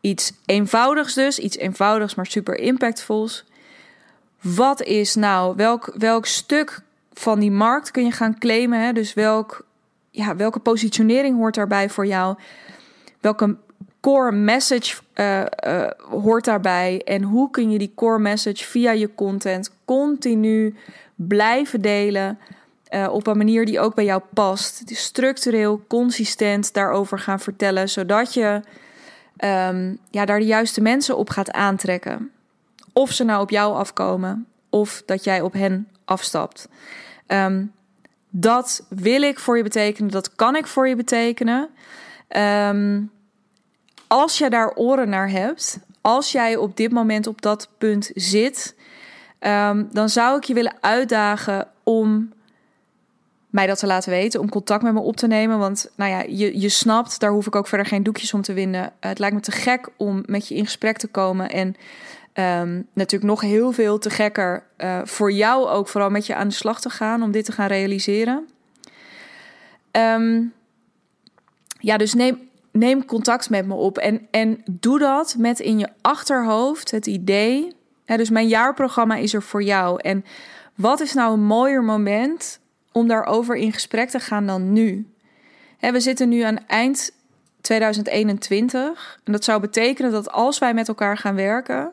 Iets 0.00 0.32
eenvoudigs 0.46 1.14
dus, 1.14 1.38
iets 1.38 1.56
eenvoudigs 1.56 2.14
maar 2.14 2.26
super 2.26 2.58
impactvols. 2.58 3.44
Wat 4.40 4.82
is 4.82 5.14
nou, 5.14 5.56
welk, 5.56 5.94
welk 5.96 6.26
stuk 6.26 6.80
van 7.12 7.38
die 7.40 7.50
markt 7.50 7.90
kun 7.90 8.04
je 8.04 8.12
gaan 8.12 8.38
claimen? 8.38 8.80
Hè? 8.80 8.92
Dus 8.92 9.14
welk, 9.14 9.66
ja, 10.10 10.36
welke 10.36 10.58
positionering 10.58 11.36
hoort 11.36 11.54
daarbij 11.54 11.90
voor 11.90 12.06
jou? 12.06 12.36
Welke 13.20 13.56
core 14.00 14.32
message 14.32 14.96
uh, 15.14 15.40
uh, 15.66 15.90
hoort 16.22 16.44
daarbij? 16.44 17.02
En 17.04 17.22
hoe 17.22 17.50
kun 17.50 17.70
je 17.70 17.78
die 17.78 17.92
core 17.94 18.18
message 18.18 18.64
via 18.64 18.90
je 18.90 19.14
content 19.14 19.70
continu 19.84 20.74
blijven 21.14 21.80
delen? 21.80 22.38
Uh, 22.94 23.08
op 23.12 23.26
een 23.26 23.36
manier 23.36 23.64
die 23.64 23.80
ook 23.80 23.94
bij 23.94 24.04
jou 24.04 24.22
past. 24.34 24.82
Structureel, 24.84 25.84
consistent 25.88 26.74
daarover 26.74 27.18
gaan 27.18 27.40
vertellen, 27.40 27.88
zodat 27.88 28.34
je 28.34 28.60
um, 29.44 29.98
ja, 30.10 30.24
daar 30.24 30.38
de 30.38 30.46
juiste 30.46 30.80
mensen 30.80 31.16
op 31.16 31.30
gaat 31.30 31.50
aantrekken. 31.50 32.30
Of 32.92 33.12
ze 33.12 33.24
nou 33.24 33.42
op 33.42 33.50
jou 33.50 33.74
afkomen, 33.74 34.46
of 34.70 35.02
dat 35.06 35.24
jij 35.24 35.40
op 35.40 35.52
hen 35.52 35.88
afstapt. 36.04 36.68
Um, 37.26 37.72
dat 38.30 38.86
wil 38.88 39.22
ik 39.22 39.38
voor 39.38 39.56
je 39.56 39.62
betekenen, 39.62 40.10
dat 40.10 40.34
kan 40.34 40.56
ik 40.56 40.66
voor 40.66 40.88
je 40.88 40.96
betekenen. 40.96 41.68
Um, 42.36 43.10
als 44.06 44.38
je 44.38 44.50
daar 44.50 44.74
oren 44.74 45.08
naar 45.08 45.30
hebt, 45.30 45.78
als 46.00 46.32
jij 46.32 46.56
op 46.56 46.76
dit 46.76 46.92
moment 46.92 47.26
op 47.26 47.42
dat 47.42 47.68
punt 47.78 48.10
zit, 48.14 48.74
dan 49.90 50.08
zou 50.08 50.36
ik 50.36 50.44
je 50.44 50.54
willen 50.54 50.76
uitdagen 50.80 51.68
om 51.82 52.32
mij 53.50 53.66
dat 53.66 53.78
te 53.78 53.86
laten 53.86 54.10
weten, 54.10 54.40
om 54.40 54.48
contact 54.48 54.82
met 54.82 54.92
me 54.92 55.00
op 55.00 55.16
te 55.16 55.26
nemen. 55.26 55.58
Want 55.58 55.90
nou 55.96 56.10
ja, 56.10 56.20
je, 56.28 56.60
je 56.60 56.68
snapt, 56.68 57.20
daar 57.20 57.30
hoef 57.30 57.46
ik 57.46 57.56
ook 57.56 57.66
verder 57.66 57.86
geen 57.86 58.02
doekjes 58.02 58.34
om 58.34 58.42
te 58.42 58.52
winden. 58.52 58.92
het 59.00 59.18
lijkt 59.18 59.34
me 59.34 59.40
te 59.40 59.50
gek 59.50 59.88
om 59.96 60.22
met 60.26 60.48
je 60.48 60.54
in 60.54 60.64
gesprek 60.64 60.96
te 60.96 61.08
komen. 61.08 61.50
En 61.50 61.76
um, 62.34 62.86
natuurlijk 62.92 63.30
nog 63.30 63.40
heel 63.40 63.72
veel 63.72 63.98
te 63.98 64.10
gekker 64.10 64.62
uh, 64.78 65.00
voor 65.04 65.32
jou 65.32 65.68
ook, 65.68 65.88
vooral 65.88 66.10
met 66.10 66.26
je 66.26 66.34
aan 66.34 66.48
de 66.48 66.54
slag 66.54 66.80
te 66.80 66.90
gaan 66.90 67.22
om 67.22 67.30
dit 67.30 67.44
te 67.44 67.52
gaan 67.52 67.68
realiseren. 67.68 68.48
Um, 69.92 70.52
ja, 71.78 71.96
dus 71.96 72.14
neem, 72.14 72.48
neem 72.70 73.04
contact 73.04 73.50
met 73.50 73.66
me 73.66 73.74
op 73.74 73.98
en, 73.98 74.26
en 74.30 74.62
doe 74.70 74.98
dat 74.98 75.34
met 75.38 75.60
in 75.60 75.78
je 75.78 75.88
achterhoofd 76.00 76.90
het 76.90 77.06
idee. 77.06 77.72
Dus 78.04 78.30
mijn 78.30 78.48
jaarprogramma 78.48 79.16
is 79.16 79.34
er 79.34 79.42
voor 79.42 79.62
jou. 79.62 80.00
En 80.00 80.24
wat 80.74 81.00
is 81.00 81.12
nou 81.12 81.32
een 81.32 81.44
mooier 81.44 81.82
moment 81.84 82.59
om 82.92 83.08
daarover 83.08 83.56
in 83.56 83.72
gesprek 83.72 84.10
te 84.10 84.20
gaan 84.20 84.46
dan 84.46 84.72
nu. 84.72 85.14
we 85.78 86.00
zitten 86.00 86.28
nu 86.28 86.40
aan 86.40 86.66
eind 86.66 87.10
2021. 87.60 89.20
En 89.24 89.32
dat 89.32 89.44
zou 89.44 89.60
betekenen 89.60 90.10
dat 90.10 90.30
als 90.30 90.58
wij 90.58 90.74
met 90.74 90.88
elkaar 90.88 91.16
gaan 91.16 91.34
werken, 91.34 91.92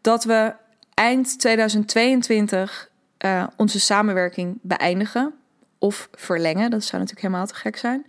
dat 0.00 0.24
we 0.24 0.54
eind 0.94 1.38
2022 1.38 2.90
uh, 3.18 3.40
eh, 3.40 3.46
onze 3.56 3.80
samenwerking 3.80 4.58
beëindigen 4.62 5.34
of 5.78 6.08
verlengen. 6.12 6.70
Dat 6.70 6.84
zou 6.84 7.02
natuurlijk 7.02 7.26
helemaal 7.26 7.46
te 7.46 7.54
gek 7.54 7.76
zijn. 7.76 8.06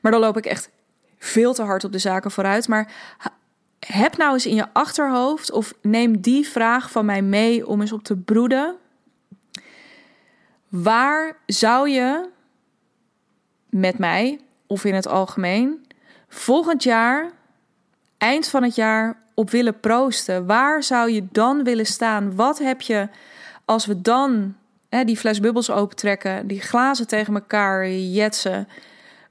Maar 0.00 0.12
dan 0.12 0.20
loop 0.20 0.36
ik 0.36 0.46
echt 0.46 0.70
veel 1.18 1.54
te 1.54 1.62
hard 1.62 1.84
op 1.84 1.92
de 1.92 1.98
zaken 1.98 2.30
vooruit. 2.30 2.68
Maar 2.68 2.92
heb 3.86 4.16
nou 4.16 4.32
eens 4.32 4.46
in 4.46 4.54
je 4.54 4.66
achterhoofd 4.72 5.50
of 5.50 5.74
neem 5.82 6.20
die 6.20 6.48
vraag 6.48 6.90
van 6.90 7.04
mij 7.04 7.22
mee 7.22 7.66
om 7.66 7.80
eens 7.80 7.92
op 7.92 8.02
te 8.02 8.16
broeden 8.16 8.76
Waar 10.72 11.36
zou 11.46 11.88
je 11.88 12.28
met 13.70 13.98
mij 13.98 14.40
of 14.66 14.84
in 14.84 14.94
het 14.94 15.06
algemeen 15.06 15.86
volgend 16.28 16.82
jaar, 16.82 17.30
eind 18.18 18.48
van 18.48 18.62
het 18.62 18.74
jaar, 18.74 19.22
op 19.34 19.50
willen 19.50 19.80
proosten? 19.80 20.46
Waar 20.46 20.82
zou 20.82 21.10
je 21.10 21.26
dan 21.32 21.64
willen 21.64 21.86
staan? 21.86 22.36
Wat 22.36 22.58
heb 22.58 22.80
je 22.80 23.08
als 23.64 23.86
we 23.86 24.00
dan 24.00 24.54
hè, 24.88 25.04
die 25.04 25.16
fles 25.16 25.40
bubbels 25.40 25.70
opentrekken, 25.70 26.46
die 26.46 26.60
glazen 26.60 27.06
tegen 27.06 27.34
elkaar 27.34 27.88
jetsen? 27.90 28.68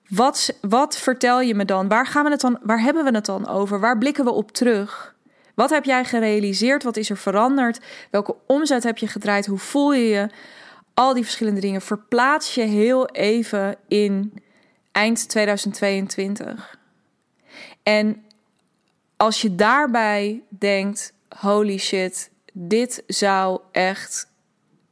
Wat, 0.08 0.58
wat 0.62 0.98
vertel 0.98 1.42
je 1.42 1.56
me 1.56 1.66
dan? 1.66 1.88
Waar, 1.88 2.08
gaan 2.08 2.24
we 2.24 2.30
het 2.30 2.42
dan? 2.42 2.60
waar 2.64 2.82
hebben 2.82 3.04
we 3.04 3.12
het 3.12 3.26
dan 3.26 3.48
over? 3.48 3.80
Waar 3.80 3.98
blikken 3.98 4.26
we 4.26 4.32
op 4.32 4.52
terug? 4.52 5.16
Wat 5.56 5.70
heb 5.70 5.84
jij 5.84 6.06
gerealiseerd? 6.06 6.84
Wat 6.84 6.98
is 6.98 7.10
er 7.10 7.18
veranderd? 7.18 7.80
Welke 8.12 8.36
omzet 8.48 8.84
heb 8.84 8.98
je 8.98 9.08
gedraaid? 9.08 9.46
Hoe 9.46 9.58
voel 9.58 9.94
je 9.94 10.08
je? 10.08 10.30
Al 11.02 11.14
die 11.14 11.24
verschillende 11.24 11.62
dingen. 11.62 11.82
Verplaats 11.82 12.56
je 12.56 12.62
heel 12.62 13.08
even 13.08 13.76
in 13.88 14.34
eind 14.92 15.30
2022. 15.30 16.78
En 17.84 18.24
als 19.18 19.42
je 19.42 19.56
daarbij 19.56 20.42
denkt: 20.50 21.14
holy 21.40 21.78
shit, 21.78 22.30
dit 22.54 23.04
zou 23.08 23.60
echt. 23.72 24.30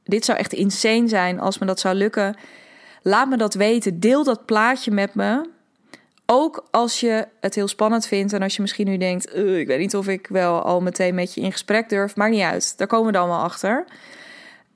Dit 0.03 0.25
zou 0.25 0.37
echt 0.37 0.53
insane 0.53 1.07
zijn 1.07 1.39
als 1.39 1.57
me 1.57 1.65
dat 1.65 1.79
zou 1.79 1.95
lukken. 1.95 2.35
Laat 3.01 3.29
me 3.29 3.37
dat 3.37 3.53
weten. 3.53 3.99
Deel 3.99 4.23
dat 4.23 4.45
plaatje 4.45 4.91
met 4.91 5.15
me. 5.15 5.49
Ook 6.25 6.67
als 6.71 6.99
je 6.99 7.27
het 7.39 7.55
heel 7.55 7.67
spannend 7.67 8.07
vindt 8.07 8.33
en 8.33 8.41
als 8.41 8.55
je 8.55 8.61
misschien 8.61 8.87
nu 8.87 8.97
denkt: 8.97 9.35
ik 9.35 9.67
weet 9.67 9.79
niet 9.79 9.95
of 9.95 10.07
ik 10.07 10.27
wel 10.27 10.61
al 10.61 10.81
meteen 10.81 11.15
met 11.15 11.33
je 11.33 11.41
in 11.41 11.51
gesprek 11.51 11.89
durf. 11.89 12.15
Maakt 12.15 12.31
niet 12.31 12.41
uit. 12.41 12.77
Daar 12.77 12.87
komen 12.87 13.05
we 13.05 13.17
dan 13.17 13.27
wel 13.27 13.37
achter. 13.37 13.85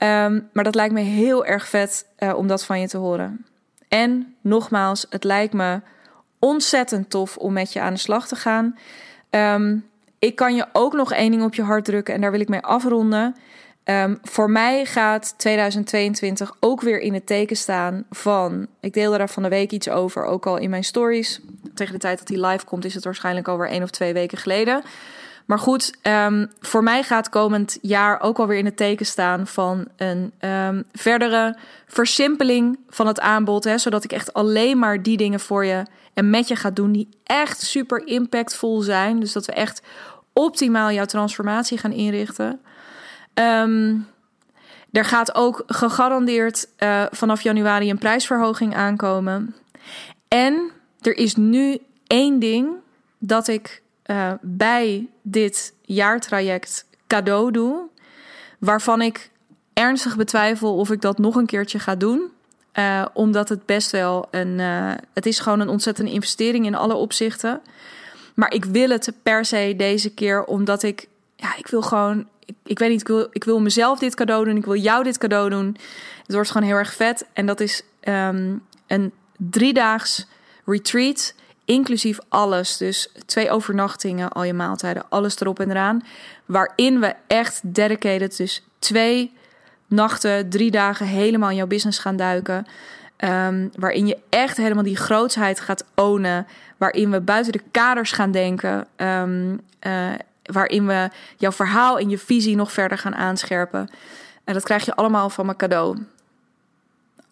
Ehm, 0.04 0.40
maar 0.54 0.64
dat 0.64 0.76
lijkt 0.76 0.94
me 0.94 1.02
heel 1.02 1.46
erg 1.46 1.68
vet 1.68 2.06
uh, 2.20 2.38
om 2.38 2.48
dat 2.48 2.66
van 2.66 2.80
je 2.80 2.88
te 2.88 2.98
horen. 2.98 3.46
En 3.88 4.36
nogmaals, 4.42 5.06
het 5.10 5.24
lijkt 5.24 5.54
me 5.54 5.82
ontzettend 6.40 7.10
tof 7.10 7.38
om 7.38 7.54
met 7.54 7.74
je 7.74 7.82
aan 7.82 7.94
de 7.94 8.00
slag 8.00 8.28
te 8.28 8.36
gaan. 8.36 8.78
Ehm, 9.30 9.78
ik 10.20 10.36
kan 10.36 10.56
je 10.56 10.66
ook 10.74 10.94
nog 10.94 11.12
één 11.12 11.32
ding 11.32 11.44
op 11.44 11.54
je 11.54 11.62
hart 11.62 11.86
drukken 11.86 12.14
en 12.14 12.22
daar 12.22 12.32
wil 12.32 12.40
ik 12.40 12.50
mee 12.50 12.62
afronden. 12.62 13.36
Um, 13.86 14.20
voor 14.24 14.50
mij 14.50 14.86
gaat 14.86 15.34
2022 15.38 16.56
ook 16.60 16.82
weer 16.82 17.00
in 17.00 17.14
het 17.14 17.26
teken 17.26 17.58
staan 17.58 18.06
van. 18.10 18.68
Ik 18.80 18.94
deelde 18.94 19.18
daar 19.18 19.30
van 19.30 19.44
de 19.44 19.50
week 19.50 19.72
iets 19.72 19.90
over, 19.90 20.26
ook 20.26 20.46
al 20.46 20.58
in 20.58 20.70
mijn 20.70 20.84
stories. 20.84 21.42
Tegen 21.74 21.94
de 21.94 22.00
tijd 22.00 22.18
dat 22.18 22.28
die 22.28 22.46
live 22.46 22.66
komt, 22.66 22.86
is 22.86 22.94
het 22.94 23.04
waarschijnlijk 23.04 23.48
alweer 23.48 23.70
één 23.70 23.84
of 23.84 23.90
twee 23.90 24.14
weken 24.14 24.38
geleden. 24.38 24.84
Maar 25.46 25.60
goed, 25.60 25.94
um, 26.02 26.52
voor 26.60 26.84
mij 26.84 27.04
gaat 27.04 27.30
komend 27.30 27.78
jaar 27.82 28.22
ook 28.22 28.40
alweer 28.40 28.58
in 28.58 28.66
het 28.66 28.78
teken 28.78 29.06
staan 29.06 29.48
van 29.48 29.88
een 29.96 30.34
um, 30.40 30.84
verdere 30.92 31.58
versimpeling 31.88 32.80
van 32.90 33.08
het 33.08 33.20
aanbod. 33.20 33.64
Hè, 33.64 33.78
zodat 33.78 34.04
ik 34.04 34.12
echt 34.12 34.34
alleen 34.34 34.80
maar 34.80 35.04
die 35.04 35.18
dingen 35.18 35.40
voor 35.40 35.66
je 35.66 35.84
en 36.14 36.30
met 36.30 36.48
je 36.48 36.56
ga 36.56 36.70
doen 36.70 36.92
die 36.92 37.10
echt 37.24 37.62
super 37.62 38.08
impactvol 38.08 38.82
zijn. 38.82 39.20
Dus 39.20 39.32
dat 39.32 39.46
we 39.46 39.52
echt 39.52 39.82
optimaal 40.34 40.92
jouw 40.92 41.06
transformatie 41.06 41.78
gaan 41.78 41.92
inrichten. 41.92 42.60
Um, 43.34 44.08
er 44.92 45.06
gaat 45.06 45.36
ook 45.36 45.64
gegarandeerd 45.68 46.68
uh, 46.80 47.04
vanaf 47.12 47.42
januari 47.42 47.90
een 47.90 47.98
prijsverhoging 47.98 48.76
aankomen. 48.76 49.56
En 50.28 50.72
er 51.02 51.18
is 51.18 51.36
nu 51.36 51.78
één 52.08 52.40
ding 52.40 52.68
dat 53.20 53.48
ik 53.48 53.83
uh, 54.06 54.32
bij 54.42 55.08
dit 55.22 55.74
jaartraject 55.82 56.86
cadeau 57.08 57.52
doe, 57.52 57.88
waarvan 58.60 59.02
ik 59.02 59.30
ernstig 59.74 60.16
betwijfel 60.16 60.76
of 60.76 60.92
ik 60.92 61.02
dat 61.02 61.18
nog 61.18 61.36
een 61.36 61.46
keertje 61.46 61.80
ga 61.80 61.96
doen. 61.96 62.32
Uh, 62.74 63.06
omdat 63.14 63.50
het 63.50 63.66
best 63.66 63.92
wel 63.92 64.28
een. 64.32 64.60
Uh, 64.60 64.92
het 65.14 65.26
is 65.26 65.40
gewoon 65.40 65.60
een 65.60 65.70
ontzettende 65.70 66.12
investering 66.12 66.66
in 66.66 66.76
alle 66.76 66.94
opzichten. 66.94 67.62
Maar 68.34 68.54
ik 68.54 68.66
wil 68.66 68.90
het 68.90 69.14
per 69.24 69.46
se 69.46 69.74
deze 69.78 70.14
keer, 70.14 70.44
omdat 70.44 70.84
ik. 70.84 71.08
Ja, 71.36 71.58
ik 71.58 71.68
wil 71.68 71.82
gewoon. 71.82 72.28
Ik, 72.64 72.80
weet 72.80 72.90
niet, 72.90 73.02
ik 73.02 73.08
wil, 73.08 73.28
ik 73.32 73.44
wil 73.44 73.60
mezelf 73.60 74.00
dit 74.00 74.16
cadeau 74.16 74.46
doen. 74.46 74.58
Ik 74.58 74.66
wil 74.66 74.76
jou 74.76 75.04
dit 75.04 75.18
cadeau 75.18 75.50
doen. 75.50 75.78
Het 76.26 76.34
wordt 76.34 76.52
gewoon 76.52 76.68
heel 76.68 76.78
erg 76.78 76.94
vet. 76.94 77.26
En 77.34 77.46
dat 77.46 77.60
is 77.60 77.82
um, 78.04 78.64
een 78.88 79.12
driedaags 79.38 80.28
retreat 80.66 81.34
inclusief 81.66 82.20
alles. 82.30 82.78
Dus 82.78 83.12
twee 83.26 83.52
overnachtingen, 83.52 84.30
al 84.30 84.44
je 84.44 84.54
maaltijden, 84.54 85.06
alles 85.10 85.40
erop 85.40 85.60
en 85.60 85.70
eraan. 85.70 86.04
Waarin 86.46 87.00
we 87.00 87.16
echt 87.28 87.62
dedicated, 87.64 88.38
dus 88.38 88.64
twee 88.80 89.34
nachten, 89.88 90.50
drie 90.50 90.72
dagen 90.72 91.06
helemaal 91.06 91.50
in 91.50 91.56
jouw 91.56 91.68
business 91.68 92.00
gaan 92.00 92.16
duiken. 92.16 92.66
Um, 93.18 93.72
waarin 93.80 94.08
je 94.08 94.18
echt 94.30 94.58
helemaal 94.58 94.84
die 94.84 94.98
grootsheid 94.98 95.60
gaat 95.60 95.86
ownen. 95.96 96.48
Waarin 96.78 97.12
we 97.12 97.22
buiten 97.22 97.52
de 97.52 97.62
kaders 97.72 98.12
gaan 98.12 98.32
denken. 98.32 98.88
Um, 98.98 99.62
uh, 99.82 100.12
waarin 100.44 100.88
we 100.88 101.10
jouw 101.38 101.52
verhaal 101.52 102.00
en 102.00 102.10
je 102.10 102.18
visie 102.18 102.56
nog 102.56 102.72
verder 102.72 102.98
gaan 102.98 103.16
aanscherpen. 103.16 103.90
En 104.44 104.54
dat 104.54 104.64
krijg 104.64 104.86
je 104.86 104.96
allemaal 104.96 105.30
van 105.30 105.46
mijn 105.46 105.58
cadeau. 105.58 106.06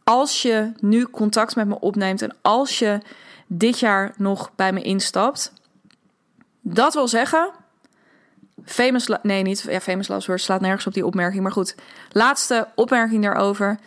Als 0.03 0.41
je 0.41 0.71
nu 0.79 1.05
contact 1.05 1.55
met 1.55 1.67
me 1.67 1.79
opneemt 1.79 2.21
en 2.21 2.35
als 2.41 2.79
je 2.79 2.99
dit 3.53 3.79
jaar 3.79 4.13
nog 4.17 4.51
bij 4.55 4.73
me 4.73 4.81
instapt. 4.81 5.53
Dat 6.61 6.93
wil 6.93 7.07
zeggen, 7.07 7.49
famous, 8.65 9.09
nee 9.21 9.41
niet, 9.41 9.65
ja, 9.69 9.79
famous 9.79 10.07
last 10.07 10.27
word 10.27 10.41
slaat 10.41 10.61
nergens 10.61 10.87
op 10.87 10.93
die 10.93 11.05
opmerking, 11.05 11.43
maar 11.43 11.51
goed. 11.51 11.75
Laatste 12.11 12.67
opmerking 12.75 13.23
daarover. 13.23 13.79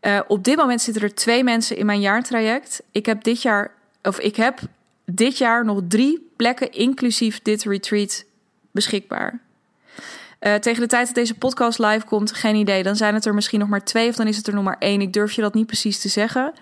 Uh, 0.00 0.20
op 0.26 0.44
dit 0.44 0.56
moment 0.56 0.80
zitten 0.80 1.02
er 1.02 1.14
twee 1.14 1.44
mensen 1.44 1.76
in 1.76 1.86
mijn 1.86 2.00
jaartraject. 2.00 2.82
Ik 2.90 3.06
heb 3.06 3.22
dit 3.22 3.42
jaar, 3.42 3.70
of 4.02 4.18
ik 4.18 4.36
heb 4.36 4.60
dit 5.04 5.38
jaar 5.38 5.64
nog 5.64 5.80
drie 5.88 6.30
plekken, 6.36 6.72
inclusief 6.72 7.42
dit 7.42 7.62
retreat, 7.62 8.24
beschikbaar. 8.70 9.40
Uh, 10.40 10.54
tegen 10.54 10.80
de 10.80 10.88
tijd 10.88 11.06
dat 11.06 11.14
deze 11.14 11.34
podcast 11.34 11.78
live 11.78 12.06
komt, 12.06 12.32
geen 12.32 12.56
idee. 12.56 12.82
Dan 12.82 12.96
zijn 12.96 13.14
het 13.14 13.24
er 13.24 13.34
misschien 13.34 13.58
nog 13.58 13.68
maar 13.68 13.84
twee 13.84 14.08
of 14.08 14.16
dan 14.16 14.26
is 14.26 14.36
het 14.36 14.46
er 14.46 14.54
nog 14.54 14.64
maar 14.64 14.78
één. 14.78 15.00
Ik 15.00 15.12
durf 15.12 15.32
je 15.32 15.42
dat 15.42 15.54
niet 15.54 15.66
precies 15.66 16.00
te 16.00 16.08
zeggen. 16.08 16.52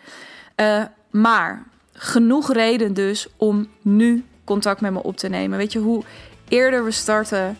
Uh, 0.56 0.84
maar 1.10 1.66
genoeg 2.02 2.52
reden 2.52 2.94
dus 2.94 3.28
om 3.36 3.68
nu 3.82 4.24
contact 4.44 4.80
met 4.80 4.92
me 4.92 5.02
op 5.02 5.16
te 5.16 5.28
nemen. 5.28 5.58
Weet 5.58 5.72
je, 5.72 5.78
hoe 5.78 6.04
eerder 6.48 6.84
we 6.84 6.90
starten, 6.90 7.58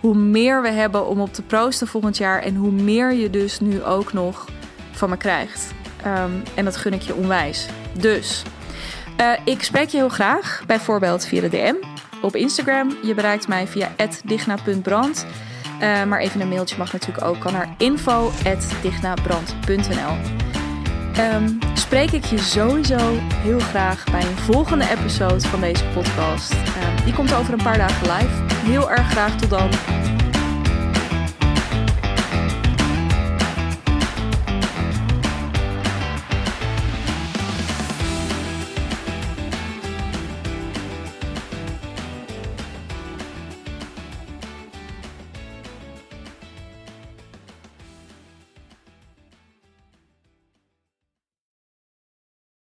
hoe 0.00 0.14
meer 0.14 0.62
we 0.62 0.70
hebben 0.70 1.06
om 1.06 1.20
op 1.20 1.32
te 1.32 1.42
proosten 1.42 1.86
volgend 1.86 2.16
jaar. 2.16 2.42
En 2.42 2.54
hoe 2.54 2.70
meer 2.70 3.12
je 3.12 3.30
dus 3.30 3.60
nu 3.60 3.82
ook 3.82 4.12
nog 4.12 4.48
van 4.90 5.10
me 5.10 5.16
krijgt. 5.16 5.72
Um, 6.06 6.42
en 6.54 6.64
dat 6.64 6.76
gun 6.76 6.92
ik 6.92 7.02
je 7.02 7.14
onwijs. 7.14 7.66
Dus, 7.98 8.42
uh, 9.20 9.32
ik 9.44 9.62
spreek 9.62 9.88
je 9.88 9.96
heel 9.96 10.08
graag, 10.08 10.62
bijvoorbeeld 10.66 11.26
via 11.26 11.40
de 11.40 11.48
DM 11.48 11.74
op 12.22 12.36
Instagram. 12.36 12.96
Je 13.02 13.14
bereikt 13.14 13.48
mij 13.48 13.66
via 13.66 13.92
digna.brand. 14.24 15.26
Uh, 15.82 16.04
maar 16.04 16.20
even 16.20 16.40
een 16.40 16.48
mailtje 16.48 16.78
mag 16.78 16.92
natuurlijk 16.92 17.24
ook. 17.24 17.40
Kan 17.40 17.52
naar 17.52 17.74
info.dignabrand.nl 17.78 20.47
um, 21.18 21.58
spreek 21.74 22.10
ik 22.10 22.24
je 22.24 22.38
sowieso 22.38 22.98
heel 23.42 23.58
graag 23.58 24.04
bij 24.10 24.20
een 24.20 24.36
volgende 24.36 24.88
episode 24.90 25.40
van 25.40 25.60
deze 25.60 25.84
podcast. 25.84 26.52
Um, 26.52 27.04
die 27.04 27.14
komt 27.14 27.34
over 27.34 27.52
een 27.52 27.62
paar 27.62 27.78
dagen 27.78 28.12
live. 28.12 28.54
Heel 28.54 28.90
erg 28.90 29.10
graag 29.10 29.36
tot 29.36 29.50
dan. 29.50 29.97